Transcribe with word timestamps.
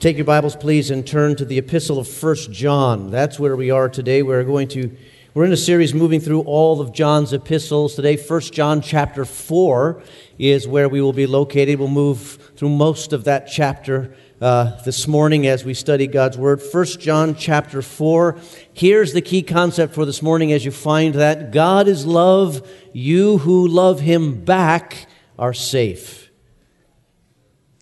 Take 0.00 0.16
your 0.16 0.26
Bibles, 0.26 0.54
please, 0.54 0.92
and 0.92 1.04
turn 1.04 1.34
to 1.34 1.44
the 1.44 1.58
epistle 1.58 1.98
of 1.98 2.06
First 2.06 2.52
John. 2.52 3.10
That's 3.10 3.40
where 3.40 3.56
we 3.56 3.72
are 3.72 3.88
today. 3.88 4.22
We're 4.22 4.44
going 4.44 4.68
to 4.68 4.96
we're 5.34 5.44
in 5.44 5.50
a 5.50 5.56
series 5.56 5.92
moving 5.92 6.20
through 6.20 6.42
all 6.42 6.80
of 6.80 6.92
John's 6.92 7.32
epistles. 7.32 7.96
Today, 7.96 8.16
First 8.16 8.52
John 8.52 8.80
chapter 8.80 9.24
4 9.24 10.00
is 10.38 10.68
where 10.68 10.88
we 10.88 11.00
will 11.00 11.12
be 11.12 11.26
located. 11.26 11.80
We'll 11.80 11.88
move 11.88 12.52
through 12.54 12.68
most 12.68 13.12
of 13.12 13.24
that 13.24 13.48
chapter 13.48 14.14
uh, 14.40 14.80
this 14.82 15.08
morning 15.08 15.48
as 15.48 15.64
we 15.64 15.74
study 15.74 16.06
God's 16.06 16.38
Word. 16.38 16.62
First 16.62 17.00
John 17.00 17.34
chapter 17.34 17.82
4. 17.82 18.38
Here's 18.72 19.14
the 19.14 19.20
key 19.20 19.42
concept 19.42 19.94
for 19.94 20.04
this 20.04 20.22
morning 20.22 20.52
as 20.52 20.64
you 20.64 20.70
find 20.70 21.16
that 21.16 21.50
God 21.50 21.88
is 21.88 22.06
love. 22.06 22.64
You 22.92 23.38
who 23.38 23.66
love 23.66 23.98
Him 23.98 24.44
back 24.44 25.08
are 25.36 25.52
safe. 25.52 26.30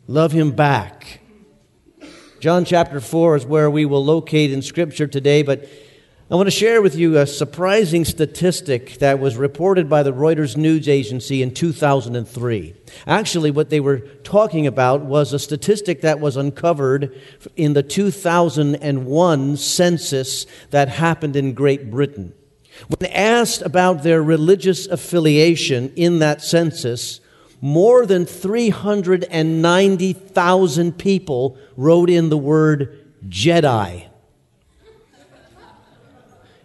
Love 0.07 0.33
Him 0.33 0.53
back. 0.53 1.21
John 2.39 2.67
chapter 2.67 3.01
4 3.01 3.37
is 3.37 3.47
where 3.47 3.71
we 3.71 3.87
will 3.87 4.05
locate 4.05 4.53
in 4.53 4.61
Scripture 4.61 5.07
today, 5.07 5.43
but 5.43 5.67
I 6.31 6.35
want 6.35 6.49
to 6.49 6.51
share 6.51 6.83
with 6.83 6.95
you 6.95 7.17
a 7.17 7.27
surprising 7.27 8.05
statistic 8.05 8.99
that 8.99 9.19
was 9.19 9.39
reported 9.39 9.89
by 9.89 10.03
the 10.03 10.13
Reuters 10.13 10.55
News 10.55 10.87
Agency 10.87 11.41
in 11.41 11.55
2003. 11.55 12.75
Actually, 13.07 13.51
what 13.51 13.71
they 13.71 13.81
were 13.81 14.01
talking 14.23 14.67
about 14.67 15.01
was 15.01 15.33
a 15.33 15.39
statistic 15.39 16.03
that 16.03 16.21
was 16.21 16.37
uncovered 16.37 17.19
in 17.57 17.73
the 17.73 17.83
2001 17.83 19.57
census 19.57 20.47
that 20.71 20.89
happened 20.91 21.37
in 21.37 21.55
Great 21.55 21.91
Britain. 21.91 22.35
When 22.89 23.11
asked 23.11 23.63
about 23.63 24.03
their 24.03 24.23
religious 24.23 24.87
affiliation 24.87 25.91
in 25.97 26.19
that 26.19 26.43
census, 26.43 27.21
more 27.61 28.07
than 28.07 28.27
390,000 28.27 30.99
people 30.99 31.57
wrote 31.77 32.11
in 32.11 32.29
the 32.29 32.37
word 32.37 33.05
Jedi. 33.29 34.09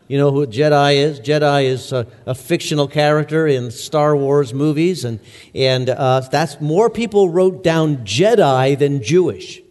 You 0.07 0.17
know 0.17 0.31
who 0.31 0.45
Jedi 0.45 0.95
is? 0.95 1.19
Jedi 1.21 1.63
is 1.63 1.93
a, 1.93 2.05
a 2.25 2.35
fictional 2.35 2.89
character 2.89 3.47
in 3.47 3.71
Star 3.71 4.13
Wars 4.13 4.53
movies, 4.53 5.05
and, 5.05 5.21
and 5.55 5.89
uh, 5.89 6.19
that's 6.19 6.59
more 6.59 6.89
people 6.89 7.29
wrote 7.29 7.63
down 7.63 7.99
Jedi 7.99 8.77
than 8.77 9.01
Jewish. 9.01 9.61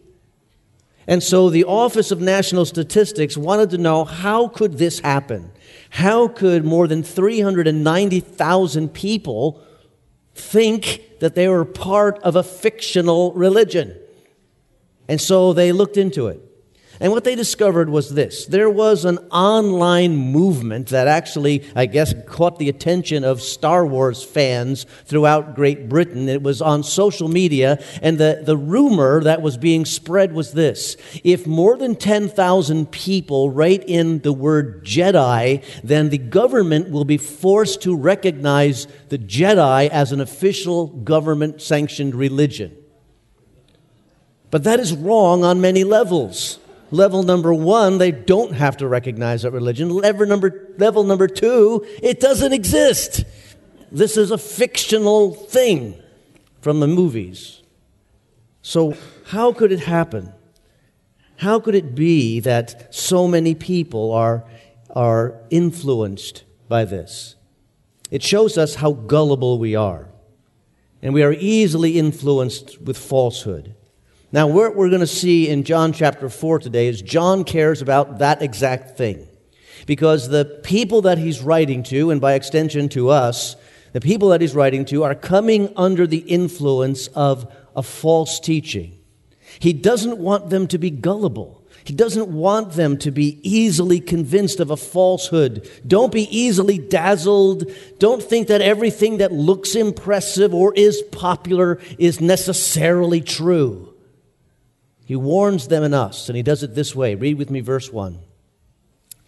And 1.07 1.23
so 1.23 1.51
the 1.51 1.65
Office 1.65 2.11
of 2.11 2.23
National 2.23 2.65
Statistics 2.65 3.37
wanted 3.37 3.69
to 3.71 3.79
know 3.79 4.07
how 4.07 4.49
could 4.49 4.79
this 4.79 5.01
happen? 5.01 5.53
How 5.91 6.27
could 6.29 6.65
more 6.65 6.89
than 6.89 7.03
390,000 7.03 8.95
people 8.95 9.63
think 10.41 11.21
that 11.21 11.35
they 11.35 11.47
were 11.47 11.65
part 11.65 12.19
of 12.21 12.35
a 12.35 12.43
fictional 12.43 13.33
religion. 13.35 13.97
And 15.09 15.21
so 15.21 15.53
they 15.53 15.73
looked 15.73 15.97
into 15.97 16.27
it. 16.29 16.41
And 17.03 17.13
what 17.13 17.25
they 17.25 17.35
discovered 17.35 17.89
was 17.89 18.11
this 18.11 18.45
there 18.45 18.69
was 18.69 19.07
an 19.07 19.17
online 19.31 20.15
movement 20.17 20.89
that 20.89 21.09
actually, 21.09 21.65
I 21.75 21.87
guess, 21.87 22.13
caught 22.27 22.59
the 22.59 22.69
attention 22.69 23.25
of 23.25 23.41
Star 23.41 23.87
Wars 23.87 24.23
fans 24.23 24.85
throughout 25.07 25.55
Great 25.55 25.89
Britain. 25.89 26.29
It 26.29 26.43
was 26.43 26.61
on 26.61 26.83
social 26.83 27.29
media, 27.29 27.83
and 28.03 28.19
the, 28.19 28.43
the 28.45 28.57
rumor 28.57 29.23
that 29.23 29.41
was 29.41 29.57
being 29.57 29.87
spread 29.87 30.33
was 30.33 30.53
this 30.53 30.99
if 31.25 31.47
more 31.47 31.79
than 31.79 31.97
10,000 31.97 32.91
people 32.91 33.51
write 33.51 33.83
in 33.87 34.19
the 34.19 34.33
word 34.35 34.85
Jedi, 34.85 35.65
then 35.83 36.11
the 36.11 36.19
government 36.19 36.91
will 36.91 37.07
be 37.07 37.17
forced 37.17 37.81
to 37.83 37.97
recognize 37.97 38.87
the 39.09 39.19
Jedi 39.19 39.89
as 39.89 40.13
an 40.13 40.21
official 40.21 40.89
government 40.89 41.63
sanctioned 41.63 42.15
religion. 42.15 42.77
But 44.51 44.65
that 44.65 44.81
is 44.81 44.93
wrong 44.93 45.45
on 45.45 45.63
many 45.63 45.85
levels. 45.85 46.59
Level 46.91 47.23
number 47.23 47.55
one, 47.55 47.99
they 47.99 48.11
don't 48.11 48.53
have 48.55 48.77
to 48.79 48.89
recognize 48.89 49.43
that 49.43 49.53
religion. 49.53 49.91
Level 49.91 50.27
number, 50.27 50.75
level 50.77 51.05
number 51.05 51.29
two, 51.29 51.87
it 52.03 52.19
doesn't 52.19 52.53
exist. 52.53 53.25
This 53.93 54.17
is 54.17 54.31
a 54.31 54.39
fictional 54.39 55.33
thing 55.33 56.01
from 56.61 56.81
the 56.81 56.89
movies. 56.89 57.63
So, 58.63 58.97
how 59.27 59.53
could 59.53 59.73
it 59.73 59.81
happen? 59.81 60.33
How 61.37 61.61
could 61.61 61.75
it 61.75 61.95
be 61.95 62.41
that 62.41 62.95
so 62.95 63.27
many 63.27 63.55
people 63.55 64.13
are, 64.13 64.45
are 64.95 65.41
influenced 65.49 66.45
by 66.69 66.85
this? 66.85 67.37
It 68.11 68.23
shows 68.23 68.59
us 68.59 68.77
how 68.77 68.93
gullible 68.93 69.59
we 69.59 69.75
are. 69.75 70.09
And 71.01 71.15
we 71.15 71.23
are 71.23 71.33
easily 71.33 71.99
influenced 71.99 72.83
with 72.83 72.99
falsehood. 72.99 73.75
Now, 74.33 74.47
what 74.47 74.77
we're 74.77 74.91
going 74.91 75.01
to 75.01 75.09
see 75.09 75.49
in 75.49 75.65
John 75.65 75.93
chapter 75.93 76.29
4 76.29 76.61
today 76.61 76.87
is 76.87 77.03
John 77.03 77.43
cares 77.43 77.83
about 77.83 78.19
that 78.21 78.43
exact 78.43 78.97
thing. 78.97 79.27
Because 79.87 80.29
the 80.29 80.61
people 80.63 81.03
that 81.03 81.19
he's 81.19 81.43
writing 81.43 81.83
to, 81.85 82.13
and 82.13 82.21
by 82.21 82.35
extension 82.35 82.89
to 82.91 83.09
us, 83.09 83.57
the 83.93 84.01
people 84.01 84.29
that 84.29 84.41
he's 84.41 84.55
writing 84.55 84.85
to 84.87 85.03
are 85.03 85.17
coming 85.17 85.73
under 85.77 86.07
the 86.07 86.19
influence 86.19 87.09
of 87.09 87.53
a 87.75 87.83
false 87.83 88.39
teaching. 88.39 89.01
He 89.59 89.73
doesn't 89.73 90.19
want 90.19 90.51
them 90.51 90.69
to 90.69 90.79
be 90.79 90.91
gullible. 90.91 91.67
He 91.83 91.93
doesn't 91.93 92.29
want 92.29 92.75
them 92.75 92.99
to 92.99 93.11
be 93.11 93.41
easily 93.43 93.99
convinced 93.99 94.61
of 94.61 94.71
a 94.71 94.77
falsehood. 94.77 95.69
Don't 95.85 96.13
be 96.13 96.29
easily 96.37 96.79
dazzled. 96.79 97.65
Don't 97.99 98.23
think 98.23 98.47
that 98.47 98.61
everything 98.61 99.17
that 99.17 99.33
looks 99.33 99.75
impressive 99.75 100.55
or 100.55 100.73
is 100.75 101.03
popular 101.11 101.81
is 101.99 102.21
necessarily 102.21 103.23
true. 103.23 103.90
He 105.11 105.17
warns 105.17 105.67
them 105.67 105.83
and 105.83 105.93
us, 105.93 106.29
and 106.29 106.37
he 106.37 106.43
does 106.45 106.63
it 106.63 106.77
this 106.77 106.95
way. 106.95 107.17
Read 107.17 107.37
with 107.37 107.51
me 107.51 107.59
verse 107.59 107.93
1. 107.93 108.21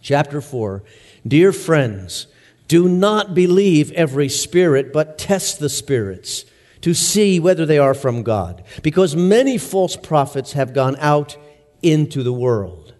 Chapter 0.01 0.39
4. 0.39 0.81
Dear 1.27 1.51
friends, 1.51 2.27
do 2.69 2.87
not 2.87 3.35
believe 3.35 3.91
every 3.91 4.29
spirit, 4.29 4.93
but 4.93 5.17
test 5.17 5.59
the 5.59 5.67
spirits 5.67 6.45
to 6.79 6.93
see 6.93 7.37
whether 7.37 7.65
they 7.65 7.79
are 7.79 7.93
from 7.93 8.23
God, 8.23 8.63
because 8.81 9.13
many 9.13 9.57
false 9.57 9.97
prophets 9.97 10.53
have 10.53 10.73
gone 10.73 10.95
out 11.01 11.35
into 11.81 12.23
the 12.23 12.31
world. 12.31 12.93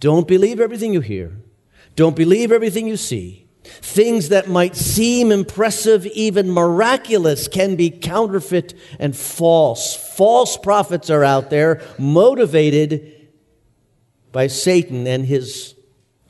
Don't 0.00 0.26
believe 0.26 0.58
everything 0.58 0.92
you 0.92 1.02
hear. 1.02 1.38
Don't 1.94 2.16
believe 2.16 2.50
everything 2.50 2.88
you 2.88 2.96
see. 2.96 3.41
Things 3.64 4.30
that 4.30 4.48
might 4.48 4.74
seem 4.74 5.30
impressive, 5.30 6.06
even 6.06 6.50
miraculous, 6.50 7.46
can 7.46 7.76
be 7.76 7.90
counterfeit 7.90 8.74
and 8.98 9.16
false. 9.16 9.94
False 10.16 10.56
prophets 10.56 11.10
are 11.10 11.22
out 11.22 11.50
there 11.50 11.80
motivated 11.98 13.28
by 14.32 14.48
Satan 14.48 15.06
and 15.06 15.26
his 15.26 15.74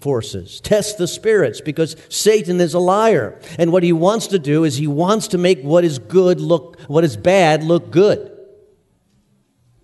forces. 0.02 0.61
Test 0.61 0.99
the 0.99 1.06
spirits 1.06 1.61
because 1.61 1.96
Satan 2.08 2.61
is 2.61 2.75
a 2.75 2.79
liar. 2.79 3.40
And 3.58 3.73
what 3.73 3.82
he 3.82 3.93
wants 3.93 4.26
to 4.29 4.38
do 4.38 4.64
is 4.64 4.76
he 4.76 4.88
wants 4.88 5.29
to 5.29 5.38
make 5.38 5.62
what 5.62 5.84
is 5.84 5.99
good 5.99 6.40
look, 6.40 6.79
what 6.88 7.05
is 7.05 7.17
bad 7.17 7.62
look 7.62 7.90
good. 7.90 8.29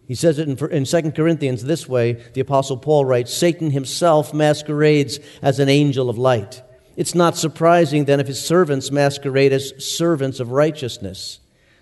He 0.06 0.14
says 0.14 0.38
it 0.38 0.48
in, 0.48 0.70
in 0.70 0.84
2 0.84 1.12
Corinthians 1.12 1.62
this 1.62 1.88
way 1.88 2.14
the 2.32 2.40
Apostle 2.40 2.78
Paul 2.78 3.04
writes 3.04 3.32
Satan 3.32 3.70
himself 3.70 4.34
masquerades 4.34 5.20
as 5.40 5.60
an 5.60 5.68
angel 5.68 6.10
of 6.10 6.18
light. 6.18 6.62
It's 6.98 7.14
not 7.14 7.36
surprising 7.36 8.06
then 8.06 8.18
if 8.18 8.26
his 8.26 8.44
servants 8.44 8.90
masquerade 8.90 9.52
as 9.52 9.72
servants 9.78 10.40
of 10.40 10.50
righteousness. 10.50 11.38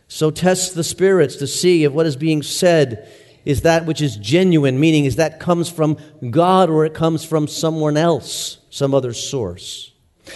So 0.08 0.30
test 0.30 0.74
the 0.74 0.84
spirits 0.84 1.36
to 1.36 1.46
see 1.46 1.84
if 1.84 1.92
what 1.94 2.04
is 2.04 2.16
being 2.16 2.42
said 2.42 3.10
is 3.46 3.62
that 3.62 3.86
which 3.86 4.02
is 4.02 4.18
genuine, 4.18 4.78
meaning 4.78 5.06
is 5.06 5.16
that 5.16 5.40
comes 5.40 5.70
from 5.70 5.96
God 6.30 6.68
or 6.68 6.84
it 6.84 6.92
comes 6.92 7.24
from 7.24 7.48
someone 7.48 7.96
else, 7.96 8.58
some 8.68 8.92
other 8.92 9.14
source. 9.14 9.90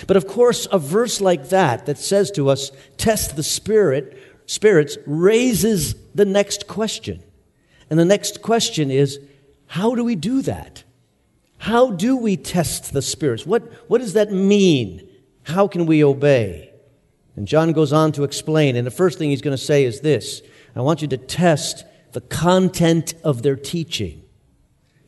But 0.06 0.17
of 0.17 0.27
course, 0.27 0.67
a 0.73 0.79
verse 0.79 1.21
like 1.21 1.50
that 1.50 1.85
that 1.85 1.99
says 1.99 2.31
to 2.31 2.49
us, 2.49 2.73
test 2.97 3.37
the 3.37 3.43
spirit, 3.43 4.17
spirits, 4.47 4.97
raises 5.06 5.94
the 6.15 6.25
next 6.25 6.69
question. 6.69 7.23
And 7.91 7.99
the 7.99 8.06
next 8.06 8.41
question 8.41 8.91
is, 8.91 9.21
how 9.67 9.94
do 9.94 10.05
we 10.05 10.17
do 10.17 10.41
that? 10.41 10.85
How 11.61 11.91
do 11.91 12.17
we 12.17 12.39
test 12.39 12.95
the 12.95 13.03
spirits? 13.03 13.45
What, 13.45 13.71
what 13.87 14.01
does 14.01 14.15
that 14.15 14.33
mean? 14.33 15.07
How 15.43 15.69
can 15.69 15.85
we 15.85 16.03
obey? 16.03 16.73
And 17.37 17.47
John 17.47 17.73
goes 17.73 17.93
on 17.93 18.12
to 18.12 18.25
explain, 18.25 18.77
and 18.77 18.87
the 18.87 18.91
first 18.91 19.19
thing 19.19 19.29
he's 19.29 19.43
going 19.43 19.57
to 19.57 19.62
say 19.62 19.85
is 19.85 20.01
this 20.01 20.41
I 20.75 20.81
want 20.81 21.03
you 21.03 21.09
to 21.09 21.19
test 21.19 21.85
the 22.12 22.23
content 22.23 23.12
of 23.23 23.43
their 23.43 23.57
teaching 23.57 24.23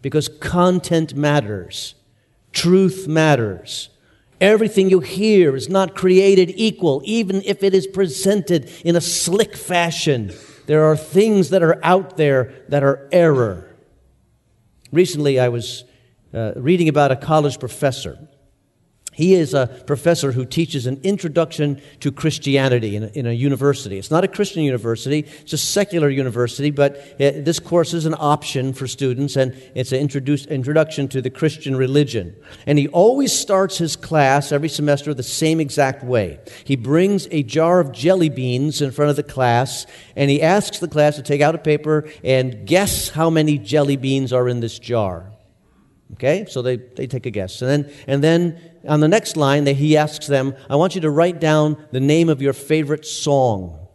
because 0.02 0.28
content 0.28 1.14
matters, 1.14 1.94
truth 2.52 3.08
matters. 3.08 3.88
Everything 4.38 4.90
you 4.90 5.00
hear 5.00 5.56
is 5.56 5.70
not 5.70 5.94
created 5.94 6.52
equal, 6.56 7.00
even 7.06 7.40
if 7.46 7.62
it 7.62 7.72
is 7.72 7.86
presented 7.86 8.70
in 8.84 8.94
a 8.94 9.00
slick 9.00 9.56
fashion. 9.56 10.32
There 10.66 10.84
are 10.84 10.98
things 10.98 11.48
that 11.48 11.62
are 11.62 11.82
out 11.82 12.18
there 12.18 12.52
that 12.68 12.82
are 12.82 13.08
error. 13.10 13.74
Recently, 14.90 15.40
I 15.40 15.48
was 15.48 15.84
uh, 16.34 16.52
reading 16.56 16.88
about 16.88 17.10
a 17.10 17.16
college 17.16 17.58
professor 17.58 18.18
he 19.14 19.34
is 19.34 19.52
a 19.52 19.66
professor 19.86 20.32
who 20.32 20.46
teaches 20.46 20.86
an 20.86 20.98
introduction 21.02 21.82
to 22.00 22.10
Christianity 22.10 22.96
in 22.96 23.04
a, 23.04 23.06
in 23.08 23.26
a, 23.26 23.32
university. 23.32 23.98
It's 23.98 24.10
not 24.10 24.24
a 24.24 24.28
Christian 24.28 24.62
university, 24.62 25.26
it's 25.42 25.52
a 25.52 25.58
secular 25.58 26.08
university, 26.08 26.70
but 26.70 26.96
it, 27.18 27.44
this 27.44 27.58
course 27.58 27.92
is 27.92 28.06
an 28.06 28.14
option 28.18 28.72
for 28.72 28.86
students, 28.86 29.36
and 29.36 29.52
it's 29.74 29.92
an 29.92 29.98
introduction 30.00 31.08
to 31.08 31.20
the 31.20 31.28
Christian 31.28 31.76
religion. 31.76 32.34
And 32.66 32.78
he 32.78 32.88
always 32.88 33.38
starts 33.38 33.76
his 33.76 33.96
class 33.96 34.50
every 34.50 34.70
semester 34.70 35.12
the 35.12 35.22
same 35.22 35.60
exact 35.60 36.02
way. 36.02 36.40
He 36.64 36.76
brings 36.76 37.28
a 37.30 37.42
jar 37.42 37.80
of 37.80 37.92
jelly 37.92 38.30
beans 38.30 38.80
in 38.80 38.92
front 38.92 39.10
of 39.10 39.16
the 39.16 39.22
class, 39.22 39.86
and 40.16 40.30
he 40.30 40.40
asks 40.40 40.78
the 40.78 40.88
class 40.88 41.16
to 41.16 41.22
take 41.22 41.42
out 41.42 41.54
a 41.54 41.58
paper 41.58 42.08
and 42.24 42.66
guess 42.66 43.10
how 43.10 43.28
many 43.28 43.58
jelly 43.58 43.96
beans 43.96 44.32
are 44.32 44.48
in 44.48 44.60
this 44.60 44.78
jar. 44.78 45.31
Okay, 46.14 46.44
so 46.48 46.62
they, 46.62 46.76
they 46.76 47.06
take 47.06 47.26
a 47.26 47.30
guess. 47.30 47.62
And 47.62 47.70
then, 47.70 47.92
and 48.06 48.22
then 48.22 48.60
on 48.86 49.00
the 49.00 49.08
next 49.08 49.36
line, 49.36 49.64
they, 49.64 49.74
he 49.74 49.96
asks 49.96 50.26
them, 50.26 50.54
I 50.68 50.76
want 50.76 50.94
you 50.94 51.00
to 51.02 51.10
write 51.10 51.40
down 51.40 51.82
the 51.90 52.00
name 52.00 52.28
of 52.28 52.42
your 52.42 52.52
favorite 52.52 53.06
song. 53.06 53.88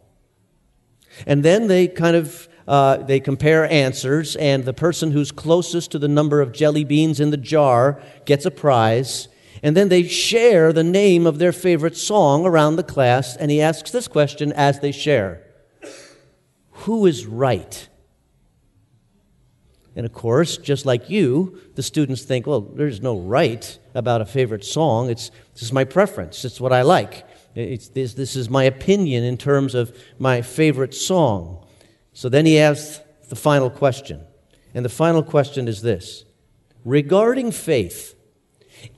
And 1.26 1.44
then 1.44 1.68
they 1.68 1.88
kind 1.88 2.16
of 2.16 2.48
uh, 2.68 2.98
they 2.98 3.18
compare 3.18 3.64
answers, 3.72 4.36
and 4.36 4.66
the 4.66 4.74
person 4.74 5.10
who's 5.10 5.32
closest 5.32 5.90
to 5.90 5.98
the 5.98 6.06
number 6.06 6.42
of 6.42 6.52
jelly 6.52 6.84
beans 6.84 7.18
in 7.18 7.30
the 7.30 7.38
jar 7.38 7.98
gets 8.26 8.44
a 8.44 8.50
prize. 8.50 9.28
And 9.62 9.74
then 9.74 9.88
they 9.88 10.02
share 10.02 10.70
the 10.72 10.84
name 10.84 11.26
of 11.26 11.38
their 11.38 11.50
favorite 11.50 11.96
song 11.96 12.44
around 12.44 12.76
the 12.76 12.82
class, 12.82 13.36
and 13.36 13.50
he 13.50 13.62
asks 13.62 13.90
this 13.90 14.06
question 14.06 14.52
as 14.52 14.80
they 14.80 14.92
share 14.92 15.42
Who 16.70 17.06
is 17.06 17.24
right? 17.24 17.88
And 19.96 20.06
of 20.06 20.12
course, 20.12 20.56
just 20.56 20.86
like 20.86 21.10
you, 21.10 21.60
the 21.74 21.82
students 21.82 22.22
think, 22.22 22.46
well, 22.46 22.60
there's 22.60 23.00
no 23.00 23.18
right 23.18 23.78
about 23.94 24.20
a 24.20 24.26
favorite 24.26 24.64
song. 24.64 25.10
It's, 25.10 25.30
this 25.54 25.62
is 25.62 25.72
my 25.72 25.84
preference. 25.84 26.44
It's 26.44 26.60
what 26.60 26.72
I 26.72 26.82
like. 26.82 27.26
It's, 27.54 27.88
this, 27.88 28.14
this 28.14 28.36
is 28.36 28.48
my 28.48 28.64
opinion 28.64 29.24
in 29.24 29.36
terms 29.36 29.74
of 29.74 29.96
my 30.18 30.42
favorite 30.42 30.94
song. 30.94 31.66
So 32.12 32.28
then 32.28 32.46
he 32.46 32.58
asks 32.58 33.00
the 33.28 33.36
final 33.36 33.70
question. 33.70 34.24
And 34.74 34.84
the 34.84 34.90
final 34.90 35.22
question 35.22 35.66
is 35.66 35.82
this 35.82 36.24
Regarding 36.84 37.50
faith, 37.50 38.14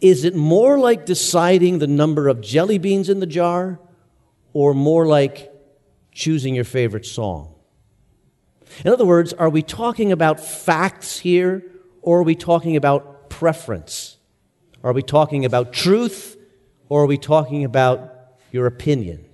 is 0.01 0.25
it 0.25 0.35
more 0.35 0.79
like 0.79 1.07
deciding 1.07 1.79
the 1.79 1.87
number 1.87 2.29
of 2.29 2.41
jelly 2.41 2.79
beans 2.79 3.09
in 3.09 3.21
the 3.21 3.27
jar 3.27 3.81
or 4.53 4.75
more 4.75 5.07
like 5.07 5.51
choosing 6.13 6.55
your 6.55 6.65
favorite 6.65 7.07
song? 7.07 7.50
In 8.85 8.93
other 8.93 9.05
words, 9.05 9.33
are 9.33 9.49
we 9.49 9.63
talking 9.63 10.13
about 10.13 10.41
facts 10.41 11.19
here 11.19 11.65
or 12.03 12.21
are 12.21 12.25
we 12.25 12.35
talking 12.35 12.77
about 12.77 13.31
preference? 13.31 14.17
Are 14.83 14.93
we 14.93 15.03
talking 15.03 15.45
about 15.45 15.73
truth 15.73 16.37
or 16.89 17.03
are 17.03 17.07
we 17.07 17.19
talking 17.19 17.65
about 17.65 18.15
your 18.51 18.67
opinion? 18.67 19.27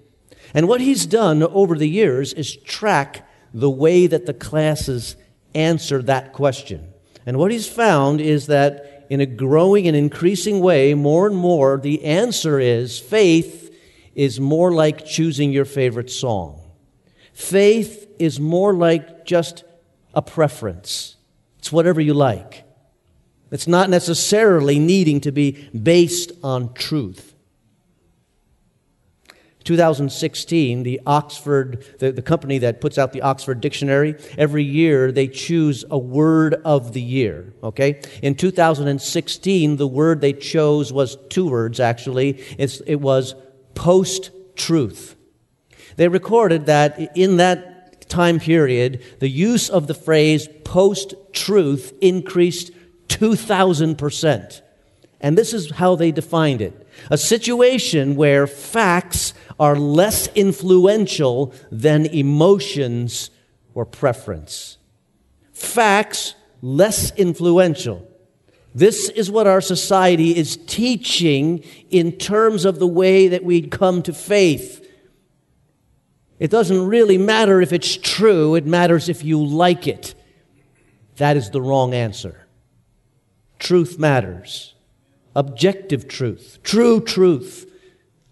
And 0.54 0.68
what 0.68 0.80
he's 0.80 1.06
done 1.06 1.42
over 1.42 1.76
the 1.76 1.88
years 1.88 2.32
is 2.32 2.56
track 2.56 3.28
the 3.52 3.70
way 3.70 4.06
that 4.06 4.26
the 4.26 4.34
classes 4.34 5.16
answer 5.54 6.02
that 6.02 6.32
question. 6.32 6.92
And 7.24 7.38
what 7.38 7.50
he's 7.50 7.68
found 7.68 8.20
is 8.20 8.46
that 8.46 9.06
in 9.08 9.20
a 9.20 9.26
growing 9.26 9.86
and 9.86 9.96
increasing 9.96 10.60
way, 10.60 10.94
more 10.94 11.26
and 11.26 11.36
more, 11.36 11.78
the 11.78 12.04
answer 12.04 12.58
is 12.58 12.98
faith 12.98 13.74
is 14.14 14.40
more 14.40 14.72
like 14.72 15.04
choosing 15.04 15.52
your 15.52 15.64
favorite 15.64 16.10
song. 16.10 16.60
Faith 17.32 18.05
is 18.18 18.40
more 18.40 18.74
like 18.74 19.24
just 19.24 19.64
a 20.14 20.22
preference. 20.22 21.16
It's 21.58 21.70
whatever 21.70 22.00
you 22.00 22.14
like. 22.14 22.64
It's 23.50 23.68
not 23.68 23.90
necessarily 23.90 24.78
needing 24.78 25.20
to 25.22 25.32
be 25.32 25.68
based 25.70 26.32
on 26.42 26.74
truth. 26.74 27.34
2016, 29.66 30.84
the 30.84 31.00
Oxford, 31.06 31.84
the, 31.98 32.12
the 32.12 32.22
company 32.22 32.58
that 32.58 32.80
puts 32.80 32.98
out 32.98 33.12
the 33.12 33.22
Oxford 33.22 33.60
Dictionary, 33.60 34.14
every 34.38 34.62
year 34.62 35.10
they 35.10 35.26
choose 35.26 35.84
a 35.90 35.98
word 35.98 36.54
of 36.64 36.92
the 36.92 37.02
year, 37.02 37.52
okay? 37.64 38.00
In 38.22 38.36
2016, 38.36 39.76
the 39.76 39.86
word 39.88 40.20
they 40.20 40.32
chose 40.32 40.92
was 40.92 41.16
two 41.28 41.48
words, 41.48 41.80
actually. 41.80 42.44
It's, 42.58 42.80
it 42.82 42.96
was 42.96 43.34
post 43.74 44.30
truth. 44.54 45.16
They 45.96 46.06
recorded 46.06 46.66
that 46.66 47.16
in 47.16 47.38
that 47.38 47.75
time 48.16 48.40
period, 48.40 49.02
the 49.18 49.28
use 49.28 49.68
of 49.68 49.86
the 49.86 49.94
phrase 49.94 50.48
post 50.64 51.14
truth 51.34 51.92
increased 52.00 52.70
2,000%. 53.08 54.62
And 55.20 55.36
this 55.36 55.52
is 55.52 55.70
how 55.72 55.96
they 55.96 56.12
defined 56.12 56.62
it 56.62 56.82
a 57.10 57.18
situation 57.18 58.16
where 58.16 58.46
facts 58.46 59.34
are 59.60 59.76
less 59.76 60.28
influential 60.34 61.52
than 61.70 62.06
emotions 62.06 63.30
or 63.74 63.84
preference. 63.84 64.78
Facts 65.52 66.34
less 66.62 67.14
influential. 67.16 68.08
This 68.74 69.10
is 69.10 69.30
what 69.30 69.46
our 69.46 69.60
society 69.60 70.34
is 70.34 70.56
teaching 70.66 71.62
in 71.90 72.12
terms 72.12 72.64
of 72.64 72.78
the 72.78 72.86
way 72.86 73.28
that 73.28 73.44
we 73.44 73.60
come 73.60 74.02
to 74.02 74.14
faith. 74.14 74.85
It 76.38 76.50
doesn't 76.50 76.86
really 76.86 77.18
matter 77.18 77.60
if 77.60 77.72
it's 77.72 77.96
true, 77.96 78.54
it 78.54 78.66
matters 78.66 79.08
if 79.08 79.24
you 79.24 79.44
like 79.44 79.86
it. 79.86 80.14
That 81.16 81.36
is 81.36 81.50
the 81.50 81.62
wrong 81.62 81.94
answer. 81.94 82.46
Truth 83.58 83.98
matters. 83.98 84.74
Objective 85.34 86.08
truth, 86.08 86.58
true 86.62 87.00
truth, 87.00 87.70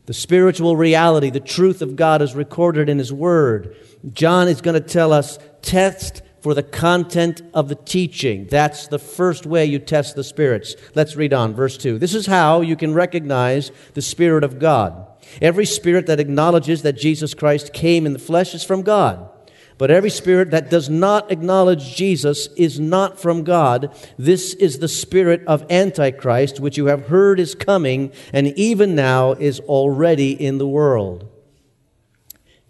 the 0.06 0.14
spiritual 0.14 0.76
reality, 0.76 1.30
the 1.30 1.40
truth 1.40 1.82
of 1.82 1.96
God 1.96 2.20
is 2.20 2.34
recorded 2.34 2.88
in 2.88 2.98
His 2.98 3.12
Word. 3.12 3.76
John 4.12 4.48
is 4.48 4.60
going 4.60 4.80
to 4.80 4.86
tell 4.86 5.12
us 5.12 5.38
test 5.62 6.22
for 6.40 6.52
the 6.52 6.62
content 6.62 7.40
of 7.54 7.68
the 7.68 7.74
teaching. 7.74 8.46
That's 8.50 8.88
the 8.88 8.98
first 8.98 9.46
way 9.46 9.64
you 9.64 9.78
test 9.78 10.14
the 10.14 10.24
spirits. 10.24 10.76
Let's 10.94 11.16
read 11.16 11.32
on, 11.32 11.54
verse 11.54 11.78
2. 11.78 11.98
This 11.98 12.14
is 12.14 12.26
how 12.26 12.60
you 12.60 12.76
can 12.76 12.92
recognize 12.92 13.70
the 13.94 14.02
Spirit 14.02 14.44
of 14.44 14.58
God. 14.58 15.06
Every 15.40 15.66
spirit 15.66 16.06
that 16.06 16.20
acknowledges 16.20 16.82
that 16.82 16.98
Jesus 16.98 17.34
Christ 17.34 17.72
came 17.72 18.06
in 18.06 18.12
the 18.12 18.18
flesh 18.18 18.54
is 18.54 18.64
from 18.64 18.82
God. 18.82 19.30
But 19.76 19.90
every 19.90 20.10
spirit 20.10 20.50
that 20.52 20.70
does 20.70 20.88
not 20.88 21.32
acknowledge 21.32 21.96
Jesus 21.96 22.48
is 22.56 22.78
not 22.78 23.18
from 23.18 23.42
God. 23.42 23.94
This 24.16 24.54
is 24.54 24.78
the 24.78 24.88
spirit 24.88 25.42
of 25.46 25.70
Antichrist, 25.70 26.60
which 26.60 26.76
you 26.76 26.86
have 26.86 27.08
heard 27.08 27.40
is 27.40 27.54
coming, 27.54 28.12
and 28.32 28.46
even 28.58 28.94
now 28.94 29.32
is 29.32 29.60
already 29.60 30.30
in 30.32 30.58
the 30.58 30.68
world. 30.68 31.28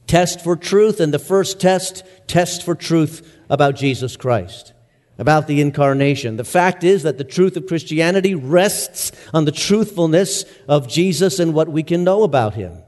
Test 0.07 0.43
for 0.43 0.57
truth, 0.57 1.01
and 1.01 1.13
the 1.13 1.19
first 1.19 1.61
test, 1.61 2.05
test 2.27 2.63
for 2.63 2.75
truth 2.75 3.39
about 3.49 3.77
Jesus 3.77 4.17
Christ 4.17 4.74
about 5.19 5.47
the 5.47 5.61
incarnation. 5.61 6.37
The 6.37 6.45
fact 6.45 6.85
is 6.85 7.03
that 7.05 7.19
the 7.19 7.25
truth 7.25 7.57
of 7.57 7.67
Christianity 7.67 8.35
rests 8.35 9.13
on 9.33 9.45
the 9.45 9.53
truthfulness 9.53 10.45
of 10.69 10.89
Jesus 10.89 11.39
and 11.39 11.55
what 11.55 11.69
we 11.69 11.83
can 11.83 12.05
know 12.05 12.23
about 12.23 12.55
him. 12.55 12.83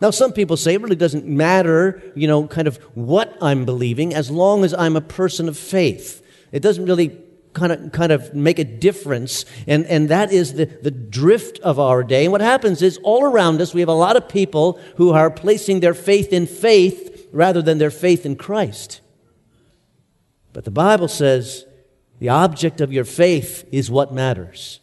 Now, 0.00 0.10
some 0.10 0.32
people 0.32 0.56
say 0.56 0.74
it 0.74 0.82
really 0.82 0.96
doesn't 0.96 1.24
matter, 1.24 2.02
you 2.14 2.26
know, 2.26 2.46
kind 2.46 2.68
of 2.68 2.76
what 2.94 3.36
I'm 3.40 3.64
believing 3.64 4.14
as 4.14 4.30
long 4.30 4.64
as 4.64 4.74
I'm 4.74 4.96
a 4.96 5.00
person 5.00 5.48
of 5.48 5.56
faith. 5.56 6.22
It 6.52 6.60
doesn't 6.60 6.86
really 6.86 7.18
kind 7.54 7.72
of, 7.72 7.92
kind 7.92 8.12
of 8.12 8.34
make 8.34 8.58
a 8.58 8.64
difference. 8.64 9.44
And, 9.66 9.86
and 9.86 10.08
that 10.10 10.32
is 10.32 10.54
the, 10.54 10.66
the 10.66 10.90
drift 10.90 11.58
of 11.60 11.78
our 11.78 12.02
day. 12.02 12.24
And 12.24 12.32
what 12.32 12.40
happens 12.40 12.82
is 12.82 12.98
all 13.02 13.24
around 13.24 13.60
us, 13.60 13.72
we 13.72 13.80
have 13.80 13.88
a 13.88 13.94
lot 13.94 14.16
of 14.16 14.28
people 14.28 14.78
who 14.96 15.12
are 15.12 15.30
placing 15.30 15.80
their 15.80 15.94
faith 15.94 16.32
in 16.32 16.46
faith 16.46 17.28
rather 17.32 17.62
than 17.62 17.78
their 17.78 17.90
faith 17.90 18.26
in 18.26 18.36
Christ. 18.36 19.00
But 20.54 20.64
the 20.64 20.70
Bible 20.70 21.08
says 21.08 21.66
the 22.20 22.30
object 22.30 22.80
of 22.80 22.92
your 22.92 23.04
faith 23.04 23.68
is 23.70 23.90
what 23.90 24.14
matters. 24.14 24.80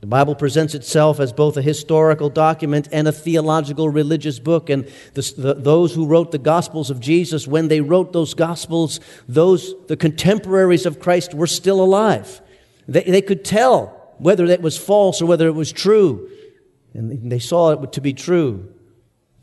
The 0.00 0.06
Bible 0.06 0.34
presents 0.34 0.74
itself 0.74 1.20
as 1.20 1.32
both 1.32 1.56
a 1.56 1.62
historical 1.62 2.28
document 2.28 2.88
and 2.90 3.06
a 3.06 3.12
theological 3.12 3.88
religious 3.88 4.38
book. 4.38 4.68
And 4.68 4.90
the, 5.14 5.32
the, 5.36 5.54
those 5.54 5.94
who 5.94 6.06
wrote 6.06 6.32
the 6.32 6.38
Gospels 6.38 6.90
of 6.90 7.00
Jesus, 7.00 7.46
when 7.46 7.68
they 7.68 7.80
wrote 7.80 8.12
those 8.12 8.34
Gospels, 8.34 8.98
those, 9.28 9.74
the 9.88 9.96
contemporaries 9.96 10.86
of 10.86 11.00
Christ 11.00 11.34
were 11.34 11.46
still 11.46 11.82
alive. 11.82 12.40
They, 12.88 13.02
they 13.02 13.22
could 13.22 13.44
tell 13.44 14.14
whether 14.18 14.48
that 14.48 14.62
was 14.62 14.76
false 14.76 15.22
or 15.22 15.26
whether 15.26 15.46
it 15.46 15.54
was 15.54 15.70
true. 15.70 16.30
And 16.94 17.30
they 17.30 17.38
saw 17.38 17.72
it 17.72 17.92
to 17.92 18.00
be 18.00 18.14
true. 18.14 18.74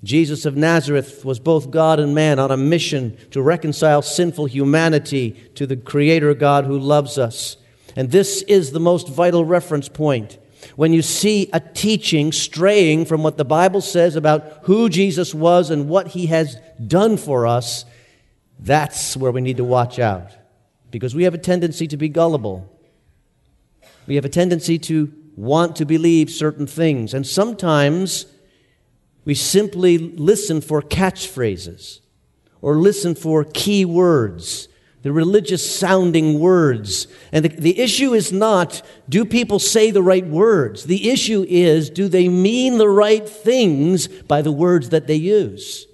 Jesus 0.04 0.46
of 0.46 0.56
Nazareth 0.56 1.26
was 1.26 1.40
both 1.40 1.72
God 1.72 2.00
and 2.00 2.14
man 2.14 2.40
on 2.40 2.52
a 2.52 2.58
mission 2.58 3.18
to 3.32 3.42
reconcile 3.42 4.02
sinful 4.02 4.46
humanity 4.46 5.32
to 5.56 5.66
the 5.66 5.78
Creator 5.78 6.34
God 6.36 6.66
who 6.66 6.78
loves 6.78 7.18
us. 7.18 7.58
And 7.96 8.12
this 8.12 8.44
is 8.44 8.72
the 8.72 8.80
most 8.80 9.10
vital 9.10 9.44
reference 9.44 9.90
point 9.90 10.38
when 10.76 10.94
you 10.94 11.02
see 11.02 11.50
a 11.54 11.60
teaching 11.60 12.32
straying 12.32 13.06
from 13.06 13.24
what 13.24 13.38
the 13.38 13.46
Bible 13.46 13.82
says 13.82 14.16
about 14.16 14.60
who 14.64 14.90
Jesus 14.90 15.34
was 15.34 15.70
and 15.70 15.88
what 15.88 16.10
he 16.10 16.28
has 16.28 16.58
done 16.86 17.18
for 17.18 17.48
us, 17.48 17.86
that's 18.60 19.16
where 19.16 19.32
we 19.32 19.42
need 19.42 19.58
to 19.58 19.64
watch 19.64 20.00
out. 20.00 20.32
Because 20.90 21.14
we 21.14 21.24
have 21.24 21.34
a 21.34 21.40
tendency 21.40 21.88
to 21.88 21.98
be 21.98 22.10
gullible. 22.10 22.72
We 24.08 24.16
have 24.16 24.26
a 24.26 24.30
tendency 24.30 24.80
to 24.80 25.14
want 25.36 25.76
to 25.76 25.86
believe 25.86 26.30
certain 26.30 26.66
things. 26.66 27.14
And 27.14 27.26
sometimes 27.28 28.26
we 29.28 29.36
simply 29.36 29.98
listen 29.98 30.62
for 30.62 30.82
catchphrases 30.82 32.00
or 32.62 32.78
listen 32.78 33.14
for 33.14 33.44
key 33.44 33.84
words 33.84 34.70
the 35.04 35.12
religious 35.14 35.80
sounding 35.80 36.38
words. 36.38 37.08
And 37.32 37.46
the, 37.46 37.50
the, 37.50 37.80
issue 37.80 38.14
is 38.14 38.34
not 38.34 38.82
do 39.08 39.24
people 39.24 39.58
say 39.58 39.90
the 39.90 40.02
right 40.02 40.26
words? 40.28 40.84
The 40.84 41.10
issue 41.10 41.46
is 41.48 41.90
do 41.90 42.10
they 42.10 42.28
mean 42.28 42.78
the 42.78 42.90
right 42.90 43.28
things 43.28 44.08
by 44.08 44.42
the 44.42 44.52
words 44.52 44.90
that 44.90 45.08
they 45.08 45.16
use? 45.16 45.88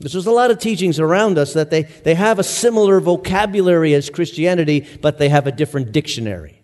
There's 0.00 0.26
a 0.26 0.30
lot 0.30 0.50
of 0.50 0.58
teachings 0.58 1.00
around 1.00 1.38
us 1.38 1.54
that 1.54 1.70
they, 1.70 1.84
they 1.84 2.14
have 2.14 2.38
a 2.38 2.44
similar 2.44 3.00
vocabulary 3.00 3.94
as 3.94 4.10
Christianity, 4.10 4.86
but 5.00 5.16
they 5.16 5.30
have 5.30 5.46
a 5.46 5.52
different 5.52 5.92
dictionary. 5.92 6.62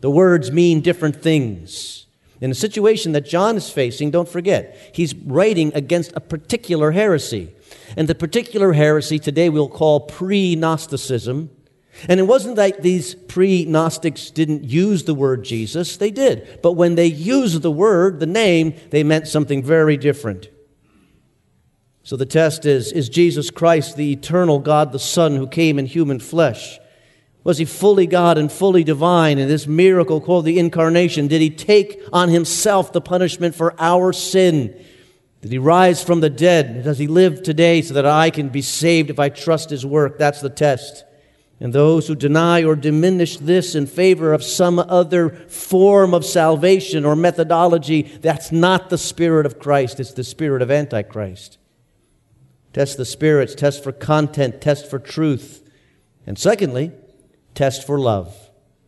The 0.00 0.10
words 0.10 0.50
mean 0.50 0.80
different 0.80 1.16
things. 1.16 2.06
In 2.40 2.50
the 2.50 2.56
situation 2.56 3.12
that 3.12 3.26
John 3.26 3.56
is 3.56 3.70
facing, 3.70 4.10
don't 4.10 4.28
forget, 4.28 4.76
he's 4.92 5.14
writing 5.14 5.72
against 5.74 6.12
a 6.14 6.20
particular 6.20 6.92
heresy. 6.92 7.52
And 7.96 8.08
the 8.08 8.14
particular 8.14 8.72
heresy 8.72 9.18
today 9.18 9.48
we'll 9.48 9.68
call 9.68 10.00
pre 10.00 10.54
Gnosticism. 10.54 11.50
And 12.08 12.20
it 12.20 12.24
wasn't 12.24 12.56
that 12.56 12.82
these 12.82 13.14
pre 13.16 13.64
Gnostics 13.64 14.30
didn't 14.30 14.64
use 14.64 15.04
the 15.04 15.14
word 15.14 15.44
Jesus, 15.44 15.96
they 15.96 16.12
did. 16.12 16.60
But 16.62 16.72
when 16.72 16.94
they 16.94 17.06
used 17.06 17.62
the 17.62 17.72
word, 17.72 18.20
the 18.20 18.26
name, 18.26 18.74
they 18.90 19.02
meant 19.02 19.26
something 19.26 19.62
very 19.62 19.96
different. 19.96 20.48
So 22.04 22.16
the 22.16 22.24
test 22.24 22.64
is 22.64 22.92
Is 22.92 23.08
Jesus 23.08 23.50
Christ 23.50 23.96
the 23.96 24.12
eternal 24.12 24.60
God, 24.60 24.92
the 24.92 24.98
Son, 24.98 25.36
who 25.36 25.48
came 25.48 25.78
in 25.78 25.86
human 25.86 26.20
flesh? 26.20 26.78
Was 27.48 27.56
he 27.56 27.64
fully 27.64 28.06
God 28.06 28.36
and 28.36 28.52
fully 28.52 28.84
divine 28.84 29.38
in 29.38 29.48
this 29.48 29.66
miracle 29.66 30.20
called 30.20 30.44
the 30.44 30.58
incarnation? 30.58 31.28
Did 31.28 31.40
he 31.40 31.48
take 31.48 31.98
on 32.12 32.28
himself 32.28 32.92
the 32.92 33.00
punishment 33.00 33.54
for 33.54 33.74
our 33.78 34.12
sin? 34.12 34.78
Did 35.40 35.52
he 35.52 35.56
rise 35.56 36.04
from 36.04 36.20
the 36.20 36.28
dead? 36.28 36.84
Does 36.84 36.98
he 36.98 37.06
live 37.06 37.42
today 37.42 37.80
so 37.80 37.94
that 37.94 38.04
I 38.04 38.28
can 38.28 38.50
be 38.50 38.60
saved 38.60 39.08
if 39.08 39.18
I 39.18 39.30
trust 39.30 39.70
his 39.70 39.86
work? 39.86 40.18
That's 40.18 40.42
the 40.42 40.50
test. 40.50 41.04
And 41.58 41.72
those 41.72 42.06
who 42.06 42.14
deny 42.14 42.64
or 42.64 42.76
diminish 42.76 43.38
this 43.38 43.74
in 43.74 43.86
favor 43.86 44.34
of 44.34 44.44
some 44.44 44.78
other 44.78 45.30
form 45.48 46.12
of 46.12 46.26
salvation 46.26 47.06
or 47.06 47.16
methodology, 47.16 48.02
that's 48.02 48.52
not 48.52 48.90
the 48.90 48.98
Spirit 48.98 49.46
of 49.46 49.58
Christ, 49.58 50.00
it's 50.00 50.12
the 50.12 50.22
Spirit 50.22 50.60
of 50.60 50.70
Antichrist. 50.70 51.56
Test 52.74 52.98
the 52.98 53.06
spirits, 53.06 53.54
test 53.54 53.82
for 53.82 53.92
content, 53.92 54.60
test 54.60 54.90
for 54.90 54.98
truth. 54.98 55.66
And 56.26 56.38
secondly, 56.38 56.92
test 57.58 57.84
for 57.84 57.98
love. 57.98 58.32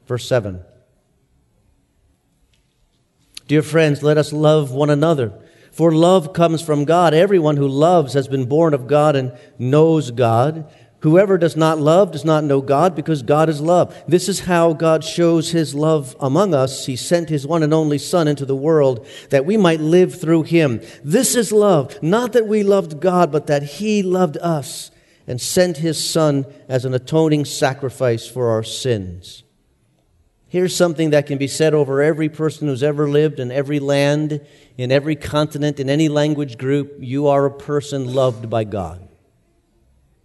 Verse 0.06 0.26
7. 0.28 0.62
Dear 3.48 3.62
friends, 3.62 4.00
let 4.00 4.16
us 4.16 4.32
love 4.32 4.70
one 4.70 4.90
another. 4.90 5.32
For 5.72 5.90
love 5.90 6.32
comes 6.32 6.62
from 6.62 6.84
God. 6.84 7.12
Everyone 7.12 7.56
who 7.56 7.66
loves 7.66 8.14
has 8.14 8.28
been 8.28 8.46
born 8.46 8.72
of 8.72 8.86
God 8.86 9.16
and 9.16 9.36
knows 9.58 10.12
God. 10.12 10.72
Whoever 11.00 11.36
does 11.36 11.56
not 11.56 11.80
love 11.80 12.12
does 12.12 12.24
not 12.24 12.44
know 12.44 12.60
God 12.60 12.94
because 12.94 13.22
God 13.22 13.48
is 13.48 13.60
love. 13.60 13.96
This 14.06 14.28
is 14.28 14.40
how 14.40 14.72
God 14.72 15.02
shows 15.02 15.50
his 15.50 15.74
love 15.74 16.14
among 16.20 16.54
us. 16.54 16.86
He 16.86 16.94
sent 16.94 17.28
his 17.28 17.44
one 17.44 17.64
and 17.64 17.74
only 17.74 17.98
Son 17.98 18.28
into 18.28 18.46
the 18.46 18.54
world 18.54 19.04
that 19.30 19.46
we 19.46 19.56
might 19.56 19.80
live 19.80 20.20
through 20.20 20.44
him. 20.44 20.80
This 21.02 21.34
is 21.34 21.50
love. 21.50 22.00
Not 22.02 22.34
that 22.34 22.46
we 22.46 22.62
loved 22.62 23.00
God, 23.00 23.32
but 23.32 23.48
that 23.48 23.64
he 23.64 24.00
loved 24.04 24.36
us 24.36 24.92
and 25.30 25.40
sent 25.40 25.76
his 25.76 26.02
Son 26.02 26.44
as 26.68 26.84
an 26.84 26.92
atoning 26.92 27.44
sacrifice 27.44 28.26
for 28.26 28.50
our 28.50 28.64
sins. 28.64 29.44
Here's 30.48 30.74
something 30.74 31.10
that 31.10 31.28
can 31.28 31.38
be 31.38 31.46
said 31.46 31.72
over 31.72 32.02
every 32.02 32.28
person 32.28 32.66
who's 32.66 32.82
ever 32.82 33.08
lived 33.08 33.38
in 33.38 33.52
every 33.52 33.78
land, 33.78 34.44
in 34.76 34.90
every 34.90 35.14
continent, 35.14 35.78
in 35.78 35.88
any 35.88 36.08
language 36.08 36.58
group. 36.58 36.96
You 36.98 37.28
are 37.28 37.46
a 37.46 37.50
person 37.52 38.12
loved 38.12 38.50
by 38.50 38.64
God. 38.64 39.08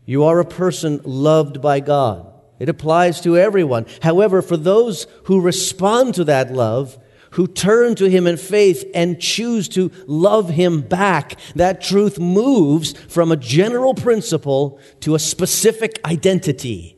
You 0.08 0.24
are 0.24 0.40
a 0.40 0.46
person 0.46 1.00
loved 1.04 1.62
by 1.62 1.82
God. 1.82 2.26
It 2.58 2.68
applies 2.68 3.22
to 3.22 3.38
everyone. 3.38 3.86
However, 4.02 4.42
for 4.42 4.58
those 4.58 5.06
who 5.26 5.40
respond 5.40 6.16
to 6.16 6.24
that 6.24 6.52
love, 6.52 6.98
who 7.36 7.48
turn 7.48 7.96
to 7.96 8.10
Him 8.10 8.28
in 8.28 8.38
faith 8.38 8.90
and 8.94 9.20
choose 9.20 9.68
to 9.70 9.92
love 10.08 10.50
Him 10.50 10.82
back, 10.82 11.38
that 11.56 11.82
truth 11.82 12.18
moves 12.18 12.94
from 12.94 13.32
a 13.32 13.38
general 13.38 13.94
principle 13.94 14.80
to 15.02 15.16
a 15.16 15.20
specific 15.20 16.00
identity. 16.06 16.98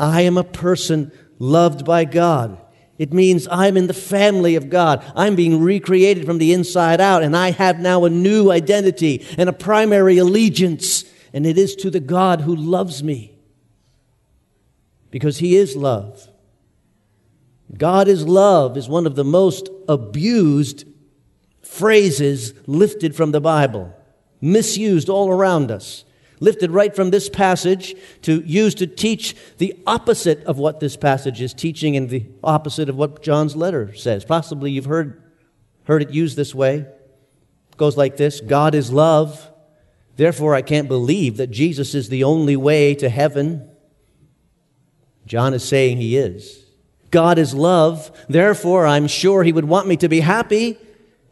I 0.00 0.22
am 0.22 0.38
a 0.38 0.44
person 0.44 1.12
loved 1.38 1.84
by 1.84 2.06
God. 2.06 2.58
It 2.96 3.12
means 3.12 3.46
I'm 3.50 3.76
in 3.76 3.86
the 3.86 3.92
family 3.92 4.54
of 4.54 4.70
God. 4.70 5.04
I'm 5.14 5.36
being 5.36 5.60
recreated 5.60 6.24
from 6.24 6.38
the 6.38 6.54
inside 6.54 7.00
out, 7.00 7.22
and 7.22 7.36
I 7.36 7.50
have 7.50 7.78
now 7.78 8.04
a 8.04 8.10
new 8.10 8.50
identity 8.50 9.26
and 9.36 9.50
a 9.50 9.52
primary 9.52 10.16
allegiance, 10.16 11.04
and 11.34 11.44
it 11.44 11.58
is 11.58 11.74
to 11.76 11.90
the 11.90 12.00
God 12.00 12.40
who 12.40 12.56
loves 12.56 13.02
me. 13.02 13.36
Because 15.10 15.38
He 15.38 15.56
is 15.56 15.76
love. 15.76 16.28
God 17.76 18.08
is 18.08 18.26
love 18.26 18.76
is 18.76 18.88
one 18.88 19.06
of 19.06 19.14
the 19.14 19.24
most 19.24 19.68
abused 19.88 20.86
phrases 21.62 22.54
lifted 22.66 23.16
from 23.16 23.32
the 23.32 23.40
Bible, 23.40 23.94
misused 24.40 25.08
all 25.08 25.30
around 25.30 25.70
us 25.70 26.04
lifted 26.40 26.70
right 26.70 26.94
from 26.94 27.10
this 27.10 27.28
passage 27.28 27.94
to 28.22 28.42
use 28.42 28.74
to 28.76 28.86
teach 28.86 29.34
the 29.58 29.74
opposite 29.86 30.44
of 30.44 30.58
what 30.58 30.78
this 30.78 30.96
passage 30.96 31.40
is 31.40 31.54
teaching 31.54 31.96
and 31.96 32.10
the 32.10 32.26
opposite 32.42 32.88
of 32.88 32.96
what 32.96 33.22
John's 33.22 33.56
letter 33.56 33.94
says. 33.94 34.24
Possibly 34.24 34.70
you've 34.70 34.84
heard, 34.84 35.22
heard 35.84 36.02
it 36.02 36.10
used 36.10 36.36
this 36.36 36.54
way. 36.54 36.76
It 36.76 37.76
goes 37.76 37.96
like 37.96 38.16
this 38.16 38.40
God 38.40 38.74
is 38.74 38.92
love. 38.92 39.50
Therefore, 40.16 40.54
I 40.54 40.62
can't 40.62 40.86
believe 40.86 41.38
that 41.38 41.50
Jesus 41.50 41.94
is 41.94 42.08
the 42.08 42.22
only 42.22 42.56
way 42.56 42.94
to 42.96 43.08
heaven. 43.08 43.68
John 45.26 45.54
is 45.54 45.64
saying 45.64 45.96
he 45.96 46.16
is. 46.16 46.63
God 47.14 47.38
is 47.38 47.54
love. 47.54 48.10
Therefore, 48.28 48.88
I'm 48.88 49.06
sure 49.06 49.44
he 49.44 49.52
would 49.52 49.66
want 49.66 49.86
me 49.86 49.96
to 49.98 50.08
be 50.08 50.18
happy. 50.18 50.76